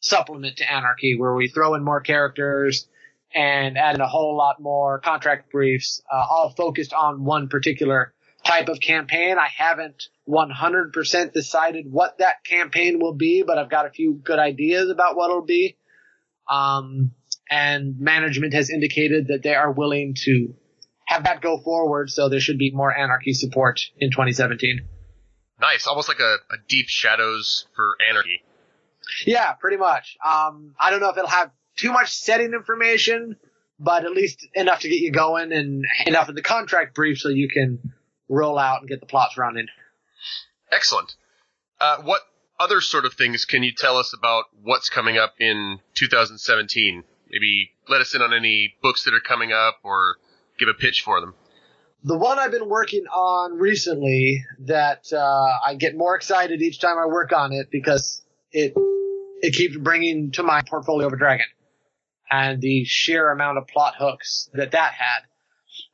supplement 0.00 0.56
to 0.56 0.70
Anarchy 0.70 1.16
where 1.16 1.34
we 1.34 1.48
throw 1.48 1.74
in 1.74 1.84
more 1.84 2.00
characters 2.00 2.88
and 3.34 3.78
add 3.78 3.94
in 3.94 4.00
a 4.00 4.08
whole 4.08 4.36
lot 4.36 4.60
more 4.60 4.98
contract 4.98 5.50
briefs, 5.50 6.02
uh, 6.12 6.16
all 6.28 6.50
focused 6.50 6.92
on 6.92 7.24
one 7.24 7.48
particular 7.48 8.12
type 8.44 8.68
of 8.68 8.80
campaign. 8.80 9.38
I 9.38 9.48
haven't 9.56 10.08
100% 10.28 11.32
decided 11.32 11.90
what 11.90 12.18
that 12.18 12.44
campaign 12.44 12.98
will 12.98 13.14
be, 13.14 13.42
but 13.42 13.58
I've 13.58 13.70
got 13.70 13.86
a 13.86 13.90
few 13.90 14.14
good 14.14 14.38
ideas 14.38 14.90
about 14.90 15.16
what 15.16 15.30
it'll 15.30 15.42
be. 15.42 15.76
Um, 16.50 17.12
and 17.52 18.00
management 18.00 18.54
has 18.54 18.70
indicated 18.70 19.28
that 19.28 19.42
they 19.42 19.54
are 19.54 19.70
willing 19.70 20.14
to 20.24 20.54
have 21.04 21.24
that 21.24 21.42
go 21.42 21.58
forward, 21.58 22.08
so 22.08 22.30
there 22.30 22.40
should 22.40 22.56
be 22.56 22.70
more 22.70 22.96
anarchy 22.96 23.34
support 23.34 23.82
in 23.98 24.10
2017. 24.10 24.80
Nice, 25.60 25.86
almost 25.86 26.08
like 26.08 26.20
a, 26.20 26.36
a 26.50 26.56
deep 26.66 26.88
shadows 26.88 27.66
for 27.76 27.96
anarchy. 28.08 28.42
Yeah, 29.26 29.52
pretty 29.52 29.76
much. 29.76 30.16
Um, 30.24 30.74
I 30.80 30.90
don't 30.90 31.00
know 31.00 31.10
if 31.10 31.18
it'll 31.18 31.28
have 31.28 31.50
too 31.76 31.92
much 31.92 32.14
setting 32.14 32.54
information, 32.54 33.36
but 33.78 34.06
at 34.06 34.12
least 34.12 34.48
enough 34.54 34.80
to 34.80 34.88
get 34.88 35.00
you 35.00 35.12
going 35.12 35.52
and 35.52 35.84
enough 36.06 36.30
of 36.30 36.34
the 36.34 36.42
contract 36.42 36.94
brief 36.94 37.18
so 37.18 37.28
you 37.28 37.50
can 37.50 37.92
roll 38.30 38.58
out 38.58 38.80
and 38.80 38.88
get 38.88 39.00
the 39.00 39.06
plots 39.06 39.36
running. 39.36 39.66
Excellent. 40.70 41.14
Uh, 41.78 41.98
what 42.02 42.22
other 42.58 42.80
sort 42.80 43.04
of 43.04 43.12
things 43.12 43.44
can 43.44 43.62
you 43.62 43.72
tell 43.76 43.98
us 43.98 44.14
about 44.16 44.44
what's 44.62 44.88
coming 44.88 45.18
up 45.18 45.34
in 45.38 45.80
2017? 45.94 47.04
Maybe 47.32 47.70
let 47.88 48.00
us 48.00 48.14
in 48.14 48.20
on 48.22 48.34
any 48.34 48.74
books 48.82 49.04
that 49.04 49.14
are 49.14 49.20
coming 49.20 49.52
up 49.52 49.78
or 49.82 50.16
give 50.58 50.68
a 50.68 50.74
pitch 50.74 51.02
for 51.02 51.20
them. 51.20 51.34
The 52.04 52.18
one 52.18 52.38
I've 52.38 52.50
been 52.50 52.68
working 52.68 53.04
on 53.06 53.58
recently 53.58 54.44
that 54.66 55.12
uh, 55.12 55.58
I 55.64 55.76
get 55.76 55.96
more 55.96 56.16
excited 56.16 56.60
each 56.60 56.80
time 56.80 56.98
I 56.98 57.06
work 57.06 57.32
on 57.32 57.52
it 57.52 57.68
because 57.70 58.22
it 58.50 58.74
it 59.40 59.54
keeps 59.54 59.76
bringing 59.76 60.32
to 60.32 60.42
my 60.42 60.62
portfolio 60.68 61.06
of 61.06 61.12
a 61.12 61.16
dragon 61.16 61.46
and 62.30 62.60
the 62.60 62.84
sheer 62.84 63.30
amount 63.30 63.58
of 63.58 63.66
plot 63.66 63.94
hooks 63.98 64.50
that 64.52 64.72
that 64.72 64.92
had. 64.94 65.20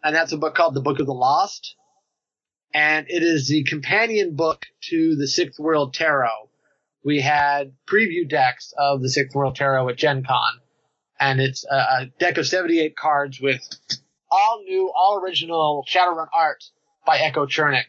And 0.03 0.15
that's 0.15 0.33
a 0.33 0.37
book 0.37 0.55
called 0.55 0.75
The 0.75 0.81
Book 0.81 1.01
of 1.01 1.07
the 1.07 1.13
Lost. 1.13 1.75
And 2.73 3.07
it 3.09 3.23
is 3.23 3.49
the 3.49 3.65
companion 3.65 4.37
book 4.37 4.67
to 4.91 5.17
the 5.17 5.27
Sixth 5.27 5.59
World 5.59 5.95
Tarot. 5.95 6.51
We 7.05 7.21
had 7.21 7.73
preview 7.87 8.29
decks 8.29 8.73
of 8.79 9.03
the 9.03 9.09
Sixth 9.09 9.35
World 9.35 9.57
Tarot 9.57 9.89
at 9.89 9.97
Gen 9.97 10.25
Con. 10.25 10.61
And 11.21 11.41
it's 11.41 11.65
a, 11.65 12.07
deck 12.19 12.39
of 12.39 12.47
78 12.47 12.97
cards 12.97 13.41
with 13.41 13.61
all 14.31 14.63
new, 14.65 14.93
all 14.95 15.21
original 15.23 15.85
Shadowrun 15.89 16.29
art 16.37 16.65
by 17.07 17.19
Echo 17.19 17.47
Chernik. 17.47 17.87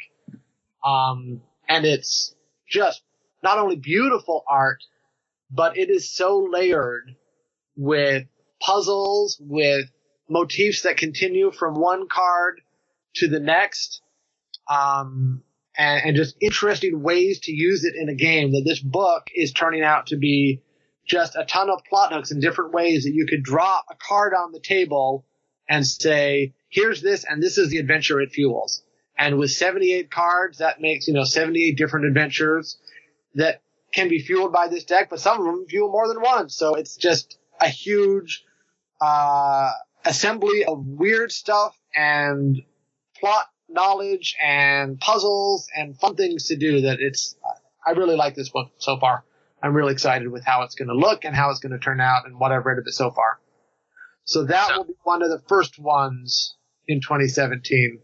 Um, 0.84 1.42
and 1.68 1.86
it's 1.86 2.34
just 2.68 3.02
not 3.44 3.60
only 3.60 3.76
beautiful 3.76 4.44
art, 4.50 4.84
but 5.52 5.78
it 5.78 5.89
is 5.89 6.12
so 6.12 6.48
layered 6.52 7.15
with 7.76 8.26
puzzles, 8.62 9.38
with 9.39 9.86
motifs 10.30 10.84
that 10.84 10.98
continue 10.98 11.52
from 11.52 11.76
one 11.76 12.08
card 12.08 12.62
to 13.15 13.28
the 13.28 13.39
next, 13.39 14.02
um, 14.70 15.44
and 15.78 16.15
just 16.15 16.36
interesting 16.42 17.02
ways 17.02 17.39
to 17.42 17.54
use 17.54 17.86
it 17.86 17.96
in 17.96 18.10
a 18.10 18.15
game 18.15 18.52
that 18.52 18.63
this 18.65 18.80
book 18.80 19.28
is 19.34 19.54
turning 19.54 19.82
out 19.82 20.08
to 20.08 20.18
be 20.18 20.62
just 21.10 21.36
a 21.36 21.43
ton 21.43 21.69
of 21.69 21.84
plot 21.84 22.13
hooks 22.13 22.32
in 22.32 22.39
different 22.39 22.72
ways 22.72 23.04
that 23.04 23.13
you 23.13 23.26
could 23.26 23.43
drop 23.43 23.86
a 23.89 23.95
card 23.95 24.34
on 24.34 24.52
the 24.52 24.60
table 24.60 25.26
and 25.67 25.86
say, 25.86 26.54
here's 26.69 27.02
this, 27.02 27.26
and 27.28 27.41
this 27.41 27.58
is 27.58 27.69
the 27.69 27.78
adventure 27.78 28.22
it 28.22 28.32
fuels. 28.32 28.84
And 29.17 29.38
with 29.38 29.52
78 29.52 30.10
cards, 30.10 30.60
that 30.60 30.80
makes, 30.80 31.08
you 31.08 31.13
know, 31.13 31.24
78 31.24 31.76
different 31.76 32.06
adventures 32.06 32.78
that 33.36 33.62
can 33.91 34.08
be 34.08 34.19
fueled 34.19 34.54
by 34.54 34.67
this 34.67 34.86
deck, 34.86 35.10
but 35.10 35.19
some 35.19 35.39
of 35.39 35.45
them 35.45 35.65
fuel 35.67 35.91
more 35.91 36.08
than 36.08 36.22
one. 36.22 36.50
So 36.50 36.76
it's 36.76 36.95
just 36.95 37.38
a 37.60 37.67
huge, 37.67 38.45
uh, 39.02 39.72
assembly 40.06 40.63
of 40.63 40.86
weird 40.86 41.32
stuff 41.32 41.76
and 41.95 42.62
plot 43.19 43.48
knowledge 43.67 44.36
and 44.41 45.00
puzzles 45.00 45.67
and 45.76 46.00
fun 46.00 46.15
things 46.15 46.45
to 46.45 46.56
do 46.56 46.82
that 46.82 47.00
it's, 47.00 47.36
I 47.86 47.91
really 47.91 48.15
like 48.15 48.36
this 48.36 48.50
book 48.50 48.72
so 48.78 48.98
far. 48.98 49.24
I'm 49.62 49.74
really 49.74 49.93
excited 49.93 50.30
with 50.30 50.45
how 50.45 50.63
it's 50.63 50.76
going 50.76 50.88
to 50.88 50.95
look 50.95 51.26
and 51.26 51.36
how 51.36 51.52
it's 51.52 51.60
going 51.60 51.74
to 51.74 51.80
turn 51.80 52.00
out 52.00 52.26
and 52.26 52.39
what 52.39 52.52
I've 52.52 52.65
read 52.65 52.78
of 52.78 52.86
it 52.88 52.93
so 52.93 53.12
far. 53.12 53.39
So 54.24 54.45
that 54.45 54.78
will 54.78 54.86
be 54.86 54.93
one 55.04 55.22
of 55.24 55.30
the 55.30 55.41
first 55.48 55.80
ones 55.80 56.56
in 56.88 57.02
2017. 57.02 58.00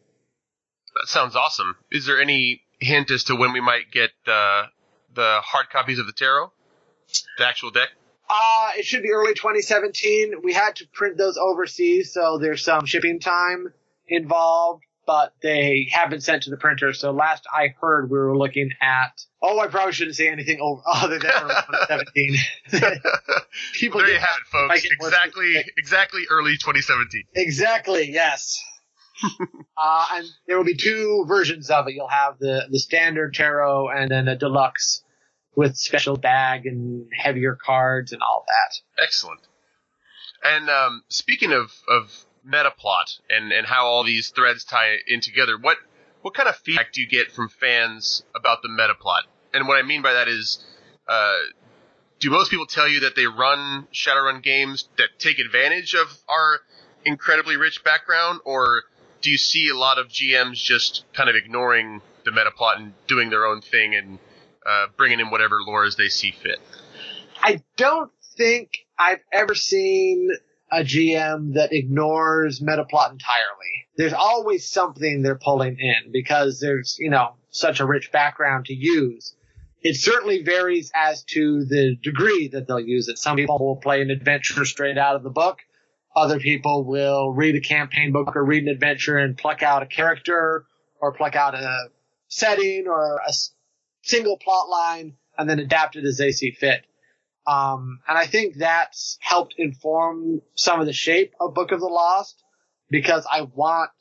That 0.95 1.07
sounds 1.07 1.35
awesome. 1.35 1.75
Is 1.91 2.05
there 2.05 2.19
any 2.19 2.63
hint 2.79 3.11
as 3.11 3.25
to 3.25 3.35
when 3.35 3.53
we 3.53 3.61
might 3.61 3.91
get 3.91 4.11
uh, 4.27 4.65
the 5.13 5.39
hard 5.43 5.69
copies 5.69 5.99
of 5.99 6.07
the 6.07 6.13
tarot, 6.13 6.51
the 7.37 7.47
actual 7.47 7.71
deck? 7.71 7.89
Uh, 8.29 8.71
it 8.77 8.85
should 8.85 9.03
be 9.03 9.11
early 9.11 9.33
2017. 9.33 10.41
We 10.43 10.53
had 10.53 10.77
to 10.77 10.87
print 10.87 11.17
those 11.17 11.37
overseas, 11.37 12.13
so 12.13 12.39
there's 12.39 12.63
some 12.63 12.85
shipping 12.85 13.19
time 13.19 13.71
involved, 14.07 14.83
but 15.05 15.33
they 15.41 15.87
have 15.91 16.09
been 16.09 16.21
sent 16.21 16.43
to 16.43 16.49
the 16.49 16.57
printer. 16.57 16.93
So 16.93 17.11
last 17.11 17.45
I 17.51 17.73
heard, 17.79 18.09
we 18.09 18.17
were 18.17 18.37
looking 18.37 18.71
at. 18.81 19.21
Oh, 19.41 19.59
I 19.59 19.67
probably 19.67 19.93
shouldn't 19.93 20.15
say 20.15 20.27
anything 20.29 20.59
over 20.61 20.81
other 20.87 21.19
than 21.19 21.31
early 21.31 21.53
2017. 21.89 22.37
People 23.73 23.99
there 23.99 24.09
you 24.09 24.17
have 24.17 24.37
it, 24.41 24.47
folks. 24.47 24.85
Exactly, 24.85 25.63
exactly 25.77 26.23
early 26.29 26.53
2017. 26.53 27.23
Exactly. 27.35 28.11
Yes. 28.11 28.63
uh, 29.77 30.07
and 30.13 30.27
there 30.47 30.57
will 30.57 30.65
be 30.65 30.75
two 30.75 31.25
versions 31.27 31.69
of 31.69 31.87
it. 31.87 31.93
You'll 31.93 32.07
have 32.07 32.37
the 32.39 32.67
the 32.69 32.79
standard 32.79 33.33
tarot 33.33 33.89
and 33.89 34.09
then 34.09 34.27
a 34.27 34.35
deluxe 34.35 35.03
with 35.55 35.77
special 35.77 36.17
bag 36.17 36.65
and 36.65 37.07
heavier 37.17 37.55
cards 37.55 38.11
and 38.11 38.21
all 38.21 38.45
that. 38.47 39.03
Excellent. 39.03 39.39
And 40.43 40.69
um, 40.69 41.03
speaking 41.09 41.53
of 41.53 41.71
of 41.89 42.24
meta 42.45 42.71
plot 42.71 43.17
and 43.29 43.51
and 43.51 43.65
how 43.65 43.85
all 43.85 44.03
these 44.03 44.29
threads 44.29 44.63
tie 44.63 44.97
in 45.07 45.21
together, 45.21 45.57
what 45.59 45.77
what 46.21 46.33
kind 46.33 46.49
of 46.49 46.55
feedback 46.57 46.91
do 46.91 47.01
you 47.01 47.07
get 47.07 47.31
from 47.31 47.49
fans 47.49 48.23
about 48.35 48.61
the 48.61 48.69
meta 48.69 48.95
plot? 48.99 49.23
And 49.53 49.67
what 49.67 49.77
I 49.77 49.85
mean 49.85 50.01
by 50.01 50.13
that 50.13 50.27
is, 50.27 50.63
uh, 51.07 51.37
do 52.19 52.29
most 52.31 52.51
people 52.51 52.65
tell 52.65 52.87
you 52.87 53.01
that 53.01 53.15
they 53.15 53.25
run 53.27 53.87
Shadowrun 53.93 54.41
games 54.41 54.89
that 54.97 55.09
take 55.19 55.39
advantage 55.39 55.93
of 55.93 56.07
our 56.27 56.59
incredibly 57.05 57.57
rich 57.57 57.83
background, 57.83 58.41
or 58.43 58.83
do 59.21 59.29
you 59.29 59.37
see 59.37 59.69
a 59.69 59.77
lot 59.77 59.97
of 59.99 60.07
GMs 60.07 60.55
just 60.55 61.05
kind 61.13 61.29
of 61.29 61.35
ignoring 61.35 62.01
the 62.25 62.31
meta 62.31 62.51
plot 62.51 62.79
and 62.79 62.93
doing 63.07 63.29
their 63.29 63.45
own 63.45 63.61
thing 63.61 63.95
and 63.95 64.19
uh, 64.65 64.87
bringing 64.97 65.19
in 65.19 65.29
whatever 65.29 65.59
lores 65.59 65.95
they 65.95 66.09
see 66.09 66.31
fit. 66.31 66.59
I 67.41 67.61
don't 67.77 68.11
think 68.35 68.71
I've 68.97 69.19
ever 69.31 69.55
seen 69.55 70.31
a 70.71 70.79
GM 70.79 71.53
that 71.53 71.73
ignores 71.73 72.61
metaplot 72.61 73.11
entirely. 73.11 73.87
There's 73.97 74.13
always 74.13 74.67
something 74.69 75.21
they're 75.21 75.37
pulling 75.37 75.77
in 75.79 76.11
because 76.11 76.59
there's, 76.59 76.97
you 76.99 77.09
know, 77.09 77.35
such 77.49 77.79
a 77.79 77.85
rich 77.85 78.11
background 78.11 78.65
to 78.65 78.73
use. 78.73 79.35
It 79.81 79.95
certainly 79.95 80.43
varies 80.43 80.91
as 80.95 81.23
to 81.25 81.63
the 81.65 81.95
degree 82.01 82.49
that 82.49 82.67
they'll 82.67 82.79
use 82.79 83.07
it. 83.07 83.19
Some 83.19 83.37
people 83.37 83.59
will 83.59 83.75
play 83.75 84.01
an 84.01 84.09
adventure 84.09 84.65
straight 84.65 84.97
out 84.97 85.15
of 85.15 85.23
the 85.23 85.29
book. 85.29 85.59
Other 86.15 86.39
people 86.39 86.85
will 86.85 87.31
read 87.31 87.55
a 87.55 87.61
campaign 87.61 88.11
book 88.11 88.35
or 88.35 88.43
read 88.43 88.63
an 88.63 88.69
adventure 88.69 89.17
and 89.17 89.37
pluck 89.37 89.61
out 89.61 89.83
a 89.83 89.85
character 89.85 90.65
or 90.99 91.13
pluck 91.13 91.35
out 91.35 91.53
a 91.53 91.89
setting 92.27 92.87
or 92.87 93.17
a 93.27 93.31
single 94.01 94.37
plot 94.37 94.69
line 94.69 95.13
and 95.37 95.49
then 95.49 95.59
adapt 95.59 95.95
it 95.95 96.05
as 96.05 96.17
they 96.17 96.31
see 96.31 96.51
fit. 96.51 96.85
Um, 97.47 97.99
and 98.07 98.17
I 98.17 98.25
think 98.25 98.55
that's 98.55 99.17
helped 99.21 99.55
inform 99.57 100.41
some 100.55 100.79
of 100.79 100.87
the 100.87 100.93
shape 100.93 101.33
of 101.39 101.53
Book 101.53 101.71
of 101.71 101.79
the 101.79 101.87
Lost 101.87 102.43
because 102.89 103.27
I 103.31 103.41
want 103.41 103.91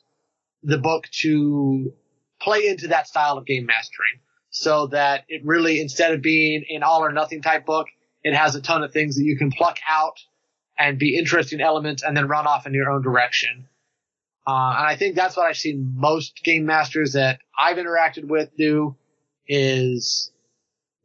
the 0.63 0.77
book 0.77 1.07
to 1.21 1.93
play 2.41 2.67
into 2.67 2.87
that 2.87 3.07
style 3.07 3.37
of 3.37 3.45
game 3.45 3.65
mastering 3.65 4.19
so 4.49 4.87
that 4.87 5.25
it 5.27 5.45
really, 5.45 5.79
instead 5.79 6.13
of 6.13 6.21
being 6.21 6.65
an 6.69 6.81
all 6.81 7.03
or 7.03 7.11
nothing 7.11 7.41
type 7.41 7.65
book, 7.65 7.87
it 8.23 8.33
has 8.33 8.55
a 8.55 8.61
ton 8.61 8.83
of 8.83 8.91
things 8.91 9.17
that 9.17 9.23
you 9.23 9.37
can 9.37 9.51
pluck 9.51 9.77
out 9.87 10.17
and 10.77 10.97
be 10.97 11.17
interesting 11.17 11.61
elements 11.61 12.03
and 12.03 12.17
then 12.17 12.27
run 12.27 12.47
off 12.47 12.65
in 12.65 12.73
your 12.73 12.89
own 12.89 13.01
direction. 13.01 13.67
Uh, 14.47 14.75
and 14.77 14.87
I 14.87 14.95
think 14.95 15.15
that's 15.15 15.37
what 15.37 15.45
I've 15.45 15.57
seen 15.57 15.93
most 15.95 16.41
game 16.43 16.65
masters 16.65 17.13
that 17.13 17.39
I've 17.59 17.77
interacted 17.77 18.25
with 18.25 18.55
do 18.57 18.95
is 19.47 20.31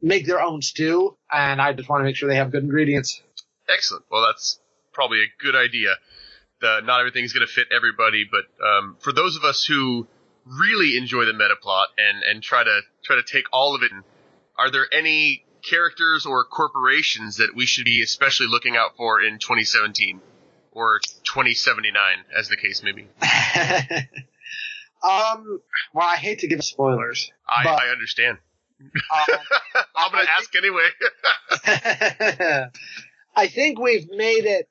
make 0.01 0.25
their 0.25 0.41
own 0.41 0.61
stew. 0.61 1.17
And 1.31 1.61
I 1.61 1.73
just 1.73 1.89
want 1.89 2.01
to 2.01 2.05
make 2.05 2.15
sure 2.15 2.29
they 2.29 2.35
have 2.35 2.51
good 2.51 2.63
ingredients. 2.63 3.21
Excellent. 3.69 4.05
Well, 4.11 4.25
that's 4.25 4.59
probably 4.93 5.21
a 5.21 5.27
good 5.41 5.55
idea. 5.55 5.89
The, 6.61 6.81
not 6.83 6.99
everything's 6.99 7.33
going 7.33 7.45
to 7.45 7.51
fit 7.51 7.67
everybody, 7.75 8.25
but 8.29 8.45
um, 8.63 8.97
for 8.99 9.11
those 9.11 9.35
of 9.35 9.43
us 9.43 9.63
who 9.63 10.07
really 10.45 10.97
enjoy 10.97 11.25
the 11.25 11.33
meta 11.33 11.55
plot 11.61 11.89
and, 11.97 12.23
and 12.23 12.43
try 12.43 12.63
to 12.63 12.81
try 13.03 13.15
to 13.15 13.23
take 13.23 13.45
all 13.51 13.75
of 13.75 13.83
it, 13.83 13.91
are 14.57 14.69
there 14.69 14.85
any 14.91 15.43
characters 15.63 16.25
or 16.25 16.43
corporations 16.43 17.37
that 17.37 17.55
we 17.55 17.65
should 17.65 17.85
be 17.85 18.01
especially 18.01 18.47
looking 18.47 18.75
out 18.75 18.97
for 18.97 19.21
in 19.21 19.39
2017 19.39 20.21
or 20.71 20.99
2079, 21.23 21.93
as 22.37 22.47
the 22.47 22.57
case 22.57 22.83
may 22.83 22.91
be? 22.91 23.01
um, 25.03 25.61
well, 25.93 26.07
I 26.07 26.17
hate 26.17 26.39
to 26.39 26.47
give 26.47 26.63
spoilers. 26.63 27.31
I, 27.47 27.67
I 27.67 27.91
understand. 27.91 28.37
Um, 29.13 29.37
I'm 29.95 30.11
going 30.11 30.25
to 30.25 30.31
ask 30.31 30.55
anyway. 30.55 30.89
I 33.35 33.47
think 33.47 33.79
we've 33.79 34.09
made 34.11 34.45
it 34.45 34.69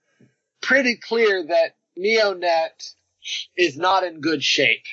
pretty 0.62 0.96
clear 0.96 1.44
that 1.46 1.76
Neonet 1.98 2.94
is 3.56 3.76
not 3.76 4.04
in 4.04 4.20
good 4.20 4.42
shape 4.42 4.84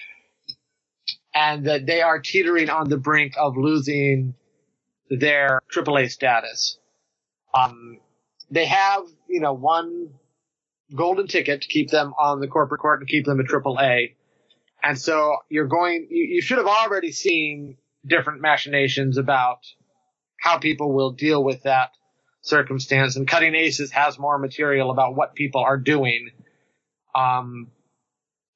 and 1.33 1.65
that 1.65 1.85
they 1.85 2.01
are 2.01 2.19
teetering 2.19 2.69
on 2.69 2.89
the 2.89 2.97
brink 2.97 3.33
of 3.37 3.57
losing 3.57 4.33
their 5.09 5.61
AAA 5.73 6.09
status. 6.09 6.79
Um, 7.53 7.99
they 8.49 8.65
have, 8.65 9.03
you 9.27 9.39
know, 9.39 9.53
one 9.53 10.09
golden 10.95 11.27
ticket 11.27 11.61
to 11.61 11.67
keep 11.67 11.89
them 11.89 12.13
on 12.19 12.39
the 12.39 12.47
corporate 12.47 12.81
court 12.81 13.01
and 13.01 13.09
keep 13.09 13.25
them 13.25 13.39
at 13.39 13.45
AAA. 13.45 14.15
And 14.83 14.97
so 14.99 15.37
you're 15.49 15.67
going, 15.67 16.07
you, 16.09 16.23
you 16.35 16.41
should 16.41 16.57
have 16.57 16.67
already 16.67 17.11
seen 17.11 17.77
different 18.07 18.41
machinations 18.41 19.17
about 19.17 19.59
how 20.39 20.57
people 20.57 20.93
will 20.93 21.11
deal 21.11 21.43
with 21.43 21.63
that 21.63 21.91
circumstance. 22.41 23.15
And 23.15 23.27
Cutting 23.27 23.55
Aces 23.55 23.91
has 23.91 24.17
more 24.17 24.37
material 24.37 24.91
about 24.91 25.15
what 25.15 25.35
people 25.35 25.61
are 25.61 25.77
doing. 25.77 26.29
Um, 27.13 27.71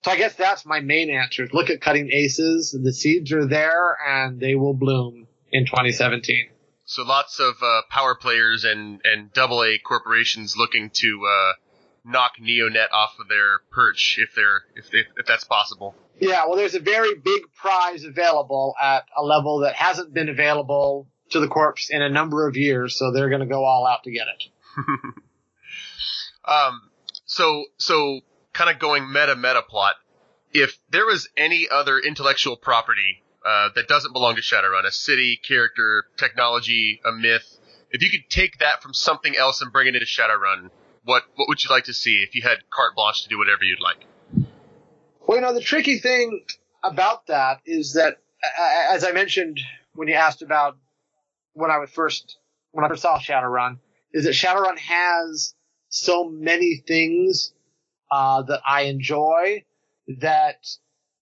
so 0.03 0.11
I 0.11 0.17
guess 0.17 0.35
that's 0.35 0.65
my 0.65 0.79
main 0.79 1.09
answer. 1.09 1.47
Look 1.51 1.69
at 1.69 1.81
Cutting 1.81 2.09
Aces. 2.11 2.71
The 2.71 2.93
seeds 2.93 3.31
are 3.31 3.47
there 3.47 3.97
and 4.07 4.39
they 4.39 4.55
will 4.55 4.73
bloom 4.73 5.27
in 5.51 5.65
2017. 5.65 6.47
So 6.85 7.03
lots 7.03 7.39
of 7.39 7.55
uh, 7.61 7.81
power 7.89 8.15
players 8.15 8.65
and 8.65 8.99
and 9.05 9.31
double 9.31 9.63
A 9.63 9.77
corporations 9.77 10.57
looking 10.57 10.89
to 10.89 11.25
uh, 11.25 11.53
knock 12.03 12.33
Neonet 12.41 12.91
off 12.91 13.15
of 13.19 13.27
their 13.27 13.59
perch 13.71 14.17
if 14.19 14.33
they're 14.35 14.63
if 14.75 14.89
they, 14.91 14.99
if 15.17 15.25
that's 15.25 15.43
possible. 15.43 15.95
Yeah, 16.19 16.45
well, 16.45 16.55
there's 16.55 16.75
a 16.75 16.79
very 16.79 17.15
big 17.15 17.41
prize 17.55 18.03
available 18.03 18.75
at 18.81 19.05
a 19.17 19.23
level 19.23 19.59
that 19.59 19.75
hasn't 19.75 20.13
been 20.13 20.29
available 20.29 21.07
to 21.31 21.39
the 21.39 21.47
corpse 21.47 21.89
in 21.89 22.01
a 22.01 22.09
number 22.09 22.47
of 22.47 22.55
years, 22.57 22.97
so 22.97 23.11
they're 23.11 23.29
going 23.29 23.41
to 23.41 23.47
go 23.47 23.63
all 23.63 23.87
out 23.87 24.03
to 24.03 24.11
get 24.11 24.27
it. 24.27 24.43
um, 26.45 26.81
so 27.25 27.65
so 27.77 28.21
kind 28.53 28.69
of 28.69 28.79
going 28.79 29.11
meta 29.11 29.35
meta 29.35 29.61
plot. 29.61 29.95
If 30.53 30.77
there 30.89 31.05
was 31.05 31.29
any 31.37 31.67
other 31.71 31.97
intellectual 31.97 32.57
property 32.57 33.23
uh, 33.45 33.69
that 33.75 33.87
doesn't 33.87 34.11
belong 34.11 34.35
to 34.35 34.41
Shadowrun, 34.41 34.85
a 34.85 34.91
city, 34.91 35.39
character, 35.41 36.03
technology, 36.17 36.99
a 37.05 37.11
myth, 37.13 37.57
if 37.89 38.03
you 38.03 38.09
could 38.09 38.29
take 38.29 38.59
that 38.59 38.81
from 38.81 38.93
something 38.93 39.35
else 39.35 39.61
and 39.61 39.71
bring 39.71 39.87
it 39.87 39.95
into 39.95 40.05
Shadowrun, 40.05 40.69
what 41.03 41.23
what 41.35 41.47
would 41.47 41.63
you 41.63 41.69
like 41.69 41.85
to 41.85 41.93
see 41.93 42.23
if 42.27 42.35
you 42.35 42.41
had 42.41 42.57
carte 42.69 42.95
blanche 42.95 43.23
to 43.23 43.29
do 43.29 43.37
whatever 43.37 43.63
you'd 43.63 43.81
like? 43.81 44.05
Well, 45.27 45.37
you 45.37 45.41
know, 45.41 45.53
the 45.53 45.61
tricky 45.61 45.99
thing 45.99 46.43
about 46.83 47.27
that 47.27 47.61
is 47.65 47.93
that, 47.93 48.17
as 48.91 49.03
I 49.03 49.11
mentioned 49.11 49.59
when 49.93 50.07
you 50.07 50.15
asked 50.15 50.41
about 50.41 50.77
when 51.53 51.71
I 51.71 51.77
was 51.77 51.89
first 51.89 52.37
when 52.71 52.85
I 52.85 52.87
first 52.87 53.01
saw 53.01 53.19
Shadowrun, 53.19 53.79
is 54.13 54.25
that 54.25 54.31
Shadowrun 54.31 54.77
has 54.77 55.53
so 55.89 56.29
many 56.29 56.83
things 56.87 57.53
uh, 58.11 58.43
that 58.43 58.61
I 58.67 58.83
enjoy 58.83 59.63
that 60.19 60.65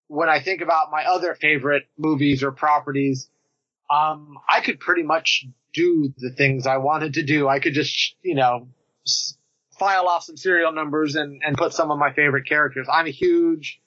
when 0.08 0.28
I 0.28 0.40
think 0.40 0.60
about 0.60 0.90
my 0.90 1.04
other 1.04 1.34
favorite 1.34 1.84
movies 1.96 2.42
or 2.42 2.52
properties, 2.52 3.28
um, 3.90 4.38
I 4.48 4.60
could 4.60 4.80
pretty 4.80 5.02
much 5.02 5.46
do 5.72 6.12
the 6.16 6.30
things 6.30 6.66
I 6.66 6.78
wanted 6.78 7.14
to 7.14 7.22
do. 7.22 7.48
I 7.48 7.60
could 7.60 7.74
just, 7.74 8.16
you 8.22 8.34
know, 8.34 8.68
file 9.80 10.06
off 10.06 10.24
some 10.24 10.36
serial 10.36 10.72
numbers 10.72 11.16
and, 11.16 11.40
and 11.44 11.56
put 11.56 11.72
some 11.72 11.90
of 11.90 11.98
my 11.98 12.12
favorite 12.12 12.46
characters. 12.46 12.86
I'm 12.92 13.06
a 13.06 13.10
huge 13.10 13.80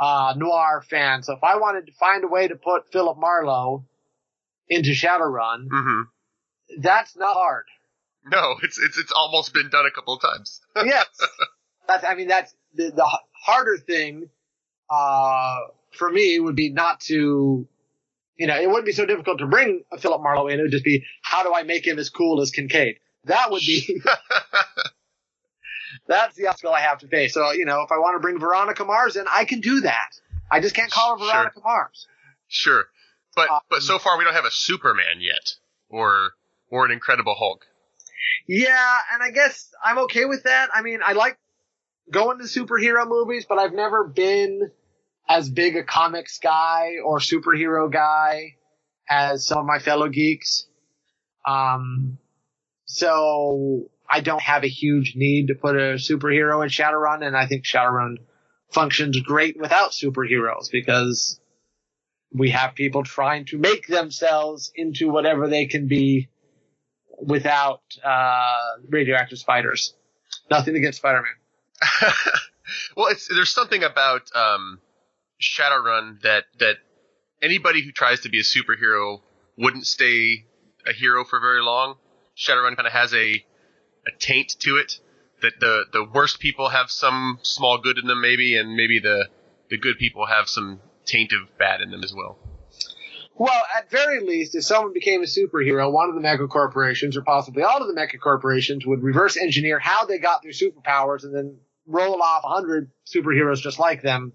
uh, 0.00 0.34
noir 0.36 0.82
fan, 0.88 1.24
so 1.24 1.34
if 1.34 1.42
I 1.42 1.56
wanted 1.56 1.86
to 1.86 1.92
find 1.92 2.24
a 2.24 2.28
way 2.28 2.46
to 2.48 2.54
put 2.54 2.92
Philip 2.92 3.18
Marlowe 3.18 3.84
into 4.68 4.90
Shadowrun, 4.90 5.66
mm-hmm. 5.66 6.00
that's 6.80 7.16
not 7.16 7.34
hard. 7.34 7.64
No, 8.24 8.54
it's 8.62 8.78
it's 8.78 8.98
it's 8.98 9.12
almost 9.12 9.52
been 9.52 9.68
done 9.68 9.84
a 9.86 9.90
couple 9.90 10.14
of 10.14 10.22
times. 10.22 10.60
yes, 10.84 11.06
that's 11.86 12.04
I 12.04 12.14
mean 12.14 12.28
that's 12.28 12.54
the, 12.74 12.90
the 12.90 13.18
harder 13.32 13.78
thing 13.78 14.28
uh, 14.90 15.56
for 15.92 16.10
me 16.10 16.38
would 16.38 16.56
be 16.56 16.70
not 16.70 17.00
to, 17.02 17.66
you 18.36 18.46
know, 18.46 18.60
it 18.60 18.66
wouldn't 18.68 18.86
be 18.86 18.92
so 18.92 19.06
difficult 19.06 19.38
to 19.38 19.46
bring 19.46 19.82
a 19.92 19.98
Philip 19.98 20.22
Marlowe 20.22 20.48
in. 20.48 20.58
It 20.58 20.62
would 20.62 20.72
just 20.72 20.84
be 20.84 21.04
how 21.22 21.42
do 21.42 21.54
I 21.54 21.62
make 21.62 21.86
him 21.86 21.98
as 21.98 22.10
cool 22.10 22.40
as 22.40 22.50
Kincaid? 22.50 22.96
That 23.24 23.50
would 23.50 23.62
be. 23.66 24.00
that's 26.08 26.36
the 26.36 26.48
obstacle 26.48 26.74
I 26.74 26.80
have 26.80 26.98
to 26.98 27.08
face. 27.08 27.34
So, 27.34 27.52
you 27.52 27.64
know, 27.64 27.82
if 27.82 27.92
I 27.92 27.98
want 27.98 28.16
to 28.16 28.20
bring 28.20 28.38
Veronica 28.38 28.84
Mars 28.84 29.16
in, 29.16 29.24
I 29.30 29.44
can 29.44 29.60
do 29.60 29.80
that. 29.82 30.10
I 30.50 30.60
just 30.60 30.74
can't 30.74 30.90
call 30.90 31.18
her 31.18 31.24
Veronica 31.24 31.54
sure. 31.54 31.62
Mars. 31.64 32.06
Sure. 32.48 32.84
But 33.34 33.50
um, 33.50 33.60
but 33.68 33.82
so 33.82 33.98
far 33.98 34.16
we 34.18 34.24
don't 34.24 34.34
have 34.34 34.44
a 34.44 34.50
Superman 34.50 35.20
yet 35.20 35.54
or 35.88 36.30
or 36.70 36.86
an 36.86 36.92
Incredible 36.92 37.34
Hulk. 37.34 37.66
Yeah, 38.48 38.96
and 39.12 39.22
I 39.22 39.30
guess 39.30 39.70
I'm 39.84 39.98
okay 40.04 40.24
with 40.24 40.44
that. 40.44 40.70
I 40.72 40.82
mean, 40.82 41.00
I 41.04 41.12
like 41.12 41.38
going 42.10 42.38
to 42.38 42.44
superhero 42.44 43.06
movies, 43.06 43.44
but 43.48 43.58
I've 43.58 43.72
never 43.72 44.06
been 44.06 44.70
as 45.28 45.50
big 45.50 45.76
a 45.76 45.82
comics 45.82 46.38
guy 46.38 46.94
or 47.04 47.18
superhero 47.18 47.92
guy 47.92 48.56
as 49.08 49.46
some 49.46 49.58
of 49.58 49.66
my 49.66 49.78
fellow 49.80 50.08
geeks. 50.08 50.66
Um, 51.46 52.18
so 52.84 53.90
I 54.08 54.20
don't 54.20 54.42
have 54.42 54.64
a 54.64 54.68
huge 54.68 55.14
need 55.16 55.48
to 55.48 55.54
put 55.54 55.76
a 55.76 55.94
superhero 55.94 56.62
in 56.62 56.68
Shadowrun, 56.68 57.26
and 57.26 57.36
I 57.36 57.46
think 57.46 57.64
Shadowrun 57.64 58.16
functions 58.70 59.20
great 59.20 59.58
without 59.58 59.92
superheroes 59.92 60.70
because 60.70 61.40
we 62.32 62.50
have 62.50 62.74
people 62.74 63.02
trying 63.02 63.46
to 63.46 63.58
make 63.58 63.86
themselves 63.86 64.70
into 64.74 65.08
whatever 65.08 65.48
they 65.48 65.66
can 65.66 65.86
be 65.88 66.28
without 67.20 67.82
uh, 68.04 68.76
radioactive 68.88 69.38
spiders. 69.38 69.94
Nothing 70.50 70.76
against 70.76 70.98
Spider-Man. 70.98 71.32
well, 72.96 73.12
there's 73.34 73.52
something 73.52 73.82
about 73.82 74.22
um, 74.34 74.80
Shadowrun 75.40 76.22
that 76.22 76.44
that 76.58 76.76
anybody 77.42 77.82
who 77.82 77.92
tries 77.92 78.20
to 78.20 78.28
be 78.28 78.38
a 78.38 78.42
superhero 78.42 79.20
wouldn't 79.56 79.86
stay 79.86 80.44
a 80.86 80.92
hero 80.92 81.24
for 81.24 81.40
very 81.40 81.62
long. 81.62 81.96
Shadowrun 82.36 82.76
kind 82.76 82.86
of 82.86 82.92
has 82.92 83.14
a 83.14 83.44
a 84.06 84.10
taint 84.18 84.56
to 84.60 84.76
it 84.76 84.98
that 85.42 85.60
the 85.60 85.84
the 85.92 86.04
worst 86.04 86.40
people 86.40 86.68
have 86.68 86.90
some 86.90 87.38
small 87.42 87.78
good 87.78 87.98
in 87.98 88.06
them 88.06 88.20
maybe 88.20 88.56
and 88.56 88.74
maybe 88.74 88.98
the 88.98 89.28
the 89.70 89.78
good 89.78 89.98
people 89.98 90.26
have 90.26 90.48
some 90.48 90.80
taint 91.04 91.32
of 91.32 91.58
bad 91.58 91.80
in 91.80 91.90
them 91.90 92.02
as 92.02 92.14
well. 92.14 92.38
Well, 93.38 93.62
at 93.76 93.90
very 93.90 94.20
least, 94.20 94.54
if 94.54 94.64
someone 94.64 94.94
became 94.94 95.22
a 95.22 95.26
superhero, 95.26 95.92
one 95.92 96.08
of 96.08 96.14
the 96.14 96.22
mega 96.22 96.46
corporations, 96.46 97.18
or 97.18 97.22
possibly 97.22 97.62
all 97.62 97.82
of 97.82 97.86
the 97.86 97.94
mega 97.94 98.16
corporations, 98.16 98.86
would 98.86 99.02
reverse 99.02 99.36
engineer 99.36 99.78
how 99.78 100.06
they 100.06 100.18
got 100.18 100.42
their 100.42 100.52
superpowers 100.52 101.22
and 101.22 101.34
then 101.34 101.58
roll 101.86 102.22
off 102.22 102.44
a 102.44 102.48
hundred 102.48 102.90
superheroes 103.06 103.58
just 103.58 103.78
like 103.78 104.00
them 104.00 104.32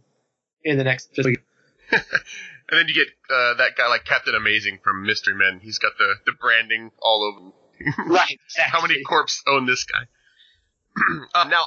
in 0.64 0.78
the 0.78 0.84
next 0.84 1.16
fiscal 1.16 1.32
year. 1.32 1.44
and 1.92 2.80
then 2.80 2.88
you 2.88 2.94
get 2.94 3.08
uh, 3.30 3.56
that 3.56 3.76
guy 3.76 3.88
like 3.88 4.06
Captain 4.06 4.36
Amazing 4.36 4.80
from 4.84 5.04
Mystery 5.04 5.34
Men. 5.34 5.60
He's 5.62 5.80
got 5.80 5.94
the, 5.98 6.16
the 6.28 6.34
branding 6.40 6.92
all 7.02 7.24
over. 7.24 7.48
him. 7.48 7.54
Right. 8.08 8.40
How 8.58 8.82
many 8.82 8.96
exactly. 8.96 9.04
corps 9.04 9.42
own 9.48 9.66
this 9.66 9.86
guy? 9.86 10.06
um, 11.36 11.50
now, 11.50 11.62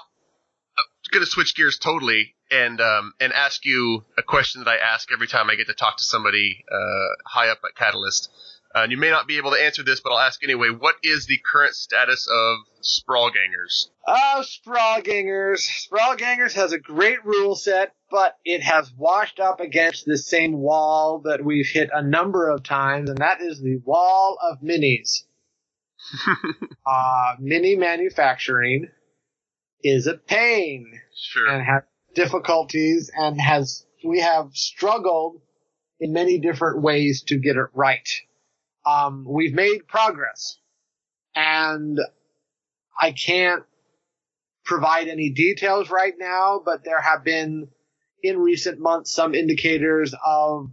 I'm 0.77 1.13
going 1.13 1.25
to 1.25 1.31
switch 1.31 1.55
gears 1.55 1.79
totally 1.79 2.35
and 2.51 2.81
um, 2.81 3.15
and 3.21 3.33
ask 3.33 3.65
you 3.65 4.05
a 4.19 4.23
question 4.23 4.63
that 4.63 4.71
I 4.71 4.77
ask 4.77 5.11
every 5.13 5.27
time 5.27 5.51
I 5.51 5.55
get 5.55 5.67
to 5.69 5.75
talk 5.75 5.97
to 5.99 6.05
somebody 6.05 6.65
uh, 6.71 7.29
high 7.29 7.49
up 7.49 7.59
at 7.65 7.77
Catalyst. 7.77 8.31
Uh, 8.75 8.83
and 8.83 8.91
you 8.91 8.99
may 8.99 9.11
not 9.11 9.29
be 9.29 9.37
able 9.37 9.53
to 9.53 9.63
answer 9.63 9.85
this, 9.85 10.01
but 10.01 10.11
I'll 10.11 10.19
ask 10.19 10.43
anyway. 10.43 10.69
What 10.71 10.97
is 11.05 11.27
the 11.27 11.39
current 11.39 11.77
status 11.77 12.27
of 12.29 12.59
Sprawlgangers? 12.83 13.87
Oh, 14.07 14.43
Sprawlgangers. 14.43 15.89
Sprawlgangers 15.89 16.55
has 16.55 16.73
a 16.73 16.79
great 16.79 17.25
rule 17.25 17.55
set, 17.55 17.95
but 18.11 18.37
it 18.45 18.63
has 18.63 18.93
washed 18.93 19.39
up 19.39 19.61
against 19.61 20.07
the 20.07 20.19
same 20.19 20.55
wall 20.55 21.21
that 21.25 21.45
we've 21.45 21.69
hit 21.69 21.91
a 21.93 22.03
number 22.03 22.49
of 22.49 22.65
times, 22.65 23.11
and 23.11 23.19
that 23.19 23.41
is 23.41 23.61
the 23.61 23.77
wall 23.85 24.39
of 24.43 24.61
minis. 24.61 25.23
uh, 26.87 27.35
mini 27.41 27.77
manufacturing 27.77 28.89
is 29.83 30.07
a 30.07 30.15
pain 30.15 31.01
Sure. 31.17 31.49
and 31.49 31.65
has 31.65 31.83
difficulties 32.15 33.11
and 33.15 33.41
has, 33.41 33.85
we 34.05 34.21
have 34.21 34.51
struggled 34.53 35.41
in 36.01 36.13
many 36.13 36.39
different 36.39 36.83
ways 36.83 37.23
to 37.29 37.39
get 37.39 37.57
it 37.57 37.67
right. 37.75 38.09
Um, 38.87 39.25
we've 39.29 39.55
made 39.55 39.87
progress 39.89 40.59
and 41.35 41.99
I 43.01 43.13
can't 43.13 43.65
provide 44.65 45.09
any 45.09 45.31
details 45.31 45.91
right 45.91 46.15
now, 46.19 46.61
but 46.65 46.85
there 46.85 47.01
have 47.01 47.25
been 47.25 47.69
in 48.23 48.39
recent 48.39 48.79
months 48.79 49.13
some 49.13 49.35
indicators 49.35 50.15
of 50.25 50.71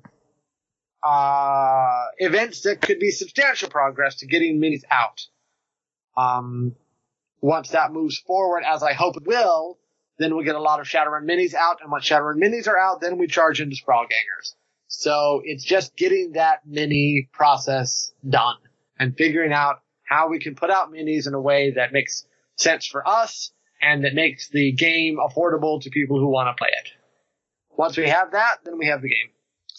uh, 1.04 2.06
events 2.18 2.62
that 2.62 2.82
could 2.82 3.00
be 3.00 3.12
substantial 3.12 3.70
progress 3.70 4.18
to 4.18 4.28
getting 4.28 4.60
minis 4.60 4.84
out. 4.90 5.26
Um, 6.16 6.76
once 7.42 7.70
that 7.70 7.92
moves 7.92 8.18
forward, 8.20 8.64
as 8.68 8.84
I 8.84 8.94
hope 8.94 9.18
it 9.18 9.26
will, 9.26 9.80
then 10.20 10.36
we'll 10.36 10.46
get 10.46 10.56
a 10.56 10.62
lot 10.62 10.80
of 10.80 10.86
Shadowrun 10.86 11.24
minis 11.24 11.54
out, 11.54 11.82
and 11.82 11.92
once 11.92 12.08
Shadowrun 12.08 12.38
minis 12.38 12.68
are 12.68 12.78
out, 12.78 13.02
then 13.02 13.18
we 13.18 13.28
charge 13.28 13.60
into 13.60 13.76
Sprawlgangers. 13.76 14.54
So 14.88 15.42
it's 15.44 15.64
just 15.64 15.96
getting 15.96 16.34
that 16.34 16.60
mini 16.66 17.30
process 17.32 18.12
done 18.28 18.58
and 19.00 19.18
figuring 19.18 19.54
out 19.54 19.82
how 20.04 20.28
we 20.28 20.40
can 20.40 20.54
put 20.54 20.70
out 20.70 20.92
minis 20.92 21.28
in 21.28 21.34
a 21.34 21.42
way 21.42 21.72
that 21.72 21.94
makes 21.94 22.26
sense 22.58 22.86
for 22.86 23.08
us 23.08 23.52
and 23.82 24.04
that 24.04 24.14
makes 24.14 24.50
the 24.50 24.74
game 24.74 25.18
affordable 25.18 25.82
to 25.82 25.90
people 25.90 26.20
who 26.20 26.28
want 26.28 26.56
to 26.56 26.62
play 26.62 26.70
it. 26.72 26.90
Once 27.76 27.98
we 27.98 28.08
have 28.08 28.34
that, 28.34 28.58
then 28.64 28.78
we 28.78 28.88
have 28.88 29.02
the 29.02 29.10
game. 29.10 29.30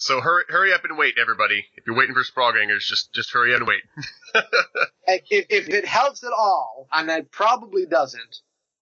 So 0.03 0.19
hurry, 0.19 0.43
hurry 0.49 0.73
up 0.73 0.83
and 0.83 0.97
wait, 0.97 1.13
everybody. 1.17 1.65
If 1.75 1.85
you're 1.87 1.95
waiting 1.95 2.13
for 2.13 2.23
Sprawlgangers, 2.23 2.81
just 2.81 3.13
just 3.13 3.31
hurry 3.31 3.53
up 3.53 3.61
and 3.61 3.69
wait. 3.69 3.83
If, 5.05 5.45
if 5.49 5.69
it 5.69 5.85
helps 5.85 6.23
at 6.23 6.31
all, 6.31 6.87
and 6.91 7.09
it 7.09 7.29
probably 7.29 7.85
doesn't, 7.85 8.37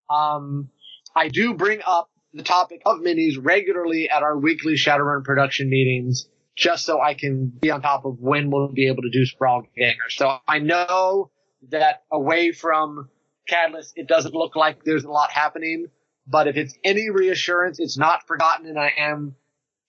um, 0.07 0.69
I 1.15 1.29
do 1.29 1.55
bring 1.55 1.81
up 1.85 2.09
the 2.31 2.43
topic 2.43 2.83
of 2.85 2.99
minis 2.99 3.37
regularly 3.39 4.07
at 4.07 4.21
our 4.21 4.37
weekly 4.37 4.73
Shadowrun 4.73 5.23
production 5.23 5.69
meetings, 5.69 6.27
just 6.55 6.85
so 6.85 7.01
I 7.01 7.15
can 7.15 7.47
be 7.47 7.71
on 7.71 7.81
top 7.81 8.05
of 8.05 8.19
when 8.19 8.51
we'll 8.51 8.67
be 8.67 8.87
able 8.87 9.01
to 9.01 9.09
do 9.11 9.25
Sprawl 9.25 9.63
Gangers. 9.75 10.15
So 10.15 10.37
I 10.47 10.59
know 10.59 11.31
that 11.69 12.03
away 12.11 12.51
from 12.51 13.09
Catalyst, 13.47 13.93
it 13.95 14.07
doesn't 14.07 14.35
look 14.35 14.55
like 14.55 14.83
there's 14.83 15.03
a 15.03 15.11
lot 15.11 15.31
happening, 15.31 15.87
but 16.27 16.47
if 16.47 16.55
it's 16.55 16.75
any 16.83 17.09
reassurance, 17.09 17.79
it's 17.79 17.97
not 17.97 18.27
forgotten, 18.27 18.67
and 18.67 18.79
I 18.79 18.93
am 18.97 19.35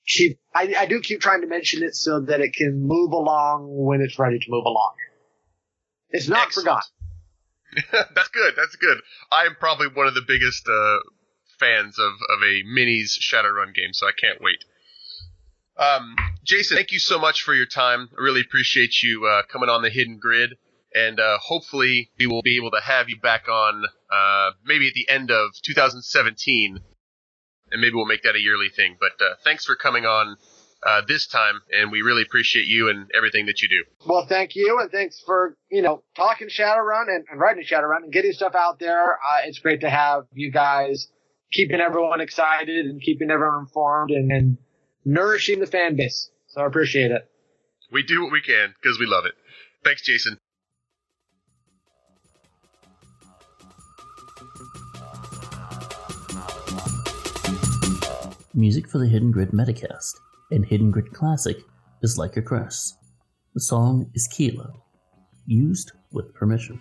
keep 0.06 0.38
I, 0.54 0.74
I 0.78 0.86
do 0.86 1.00
keep 1.00 1.20
trying 1.20 1.42
to 1.42 1.46
mention 1.46 1.82
it 1.82 1.94
so 1.94 2.20
that 2.20 2.40
it 2.40 2.54
can 2.54 2.86
move 2.86 3.12
along 3.12 3.66
when 3.68 4.00
it's 4.00 4.18
ready 4.18 4.38
to 4.38 4.44
move 4.48 4.64
along. 4.64 4.94
It's 6.10 6.28
not 6.28 6.46
Excellent. 6.46 6.64
forgotten. 6.66 8.08
That's 8.14 8.28
good. 8.28 8.54
That's 8.56 8.76
good. 8.76 8.98
I 9.30 9.44
am 9.44 9.56
probably 9.58 9.88
one 9.88 10.06
of 10.06 10.14
the 10.14 10.22
biggest 10.26 10.68
uh, 10.68 10.98
fans 11.58 11.98
of, 11.98 12.12
of 12.12 12.42
a 12.42 12.62
minis 12.64 13.18
Shadowrun 13.18 13.74
game, 13.74 13.92
so 13.92 14.06
I 14.06 14.12
can't 14.18 14.40
wait. 14.42 14.64
Um, 15.78 16.14
Jason, 16.44 16.76
thank 16.76 16.92
you 16.92 16.98
so 16.98 17.18
much 17.18 17.42
for 17.42 17.54
your 17.54 17.66
time. 17.66 18.10
I 18.18 18.22
really 18.22 18.42
appreciate 18.42 19.02
you 19.02 19.26
uh, 19.26 19.42
coming 19.50 19.70
on 19.70 19.80
the 19.82 19.88
Hidden 19.88 20.18
Grid, 20.20 20.50
and 20.94 21.18
uh, 21.18 21.38
hopefully 21.38 22.10
we 22.18 22.26
will 22.26 22.42
be 22.42 22.56
able 22.56 22.72
to 22.72 22.80
have 22.82 23.08
you 23.08 23.18
back 23.18 23.48
on 23.48 23.84
uh, 24.12 24.50
maybe 24.66 24.88
at 24.88 24.94
the 24.94 25.08
end 25.08 25.30
of 25.30 25.50
2017, 25.64 26.78
and 27.72 27.80
maybe 27.80 27.94
we'll 27.94 28.06
make 28.06 28.22
that 28.22 28.36
a 28.36 28.40
yearly 28.40 28.68
thing. 28.68 28.96
But 29.00 29.24
uh, 29.24 29.34
thanks 29.42 29.64
for 29.64 29.74
coming 29.74 30.04
on 30.04 30.36
uh, 30.84 31.02
this 31.06 31.26
time, 31.26 31.60
and 31.70 31.90
we 31.90 32.02
really 32.02 32.22
appreciate 32.22 32.66
you 32.66 32.88
and 32.88 33.10
everything 33.16 33.46
that 33.46 33.62
you 33.62 33.68
do. 33.68 33.84
Well, 34.06 34.26
thank 34.26 34.54
you, 34.56 34.78
and 34.80 34.90
thanks 34.90 35.20
for 35.24 35.56
you 35.70 35.82
know 35.82 36.02
talking 36.16 36.48
Shadowrun 36.48 37.08
and, 37.08 37.24
and 37.30 37.40
writing 37.40 37.64
Shadowrun 37.64 38.04
and 38.04 38.12
getting 38.12 38.32
stuff 38.32 38.54
out 38.54 38.78
there. 38.78 39.14
Uh, 39.14 39.46
it's 39.46 39.58
great 39.58 39.80
to 39.80 39.90
have 39.90 40.24
you 40.32 40.50
guys 40.50 41.08
keeping 41.52 41.80
everyone 41.80 42.20
excited 42.20 42.86
and 42.86 43.00
keeping 43.00 43.30
everyone 43.30 43.60
informed 43.60 44.10
and, 44.10 44.32
and 44.32 44.58
nourishing 45.04 45.60
the 45.60 45.66
fan 45.66 45.96
base. 45.96 46.30
So 46.48 46.62
I 46.62 46.66
appreciate 46.66 47.10
it. 47.10 47.28
We 47.92 48.02
do 48.02 48.22
what 48.22 48.32
we 48.32 48.40
can 48.40 48.74
because 48.82 48.98
we 48.98 49.06
love 49.06 49.26
it. 49.26 49.34
Thanks, 49.84 50.02
Jason. 50.02 50.38
Music 58.54 58.86
for 58.86 58.98
the 58.98 59.06
Hidden 59.06 59.30
Grid 59.30 59.52
Metacast 59.52 60.12
and 60.50 60.66
Hidden 60.66 60.90
Grid 60.90 61.14
Classic 61.14 61.56
is 62.02 62.18
like 62.18 62.36
a 62.36 62.42
crest. 62.42 62.98
The 63.54 63.60
song 63.62 64.10
is 64.12 64.28
Kilo, 64.28 64.84
used 65.46 65.92
with 66.12 66.34
permission. 66.34 66.78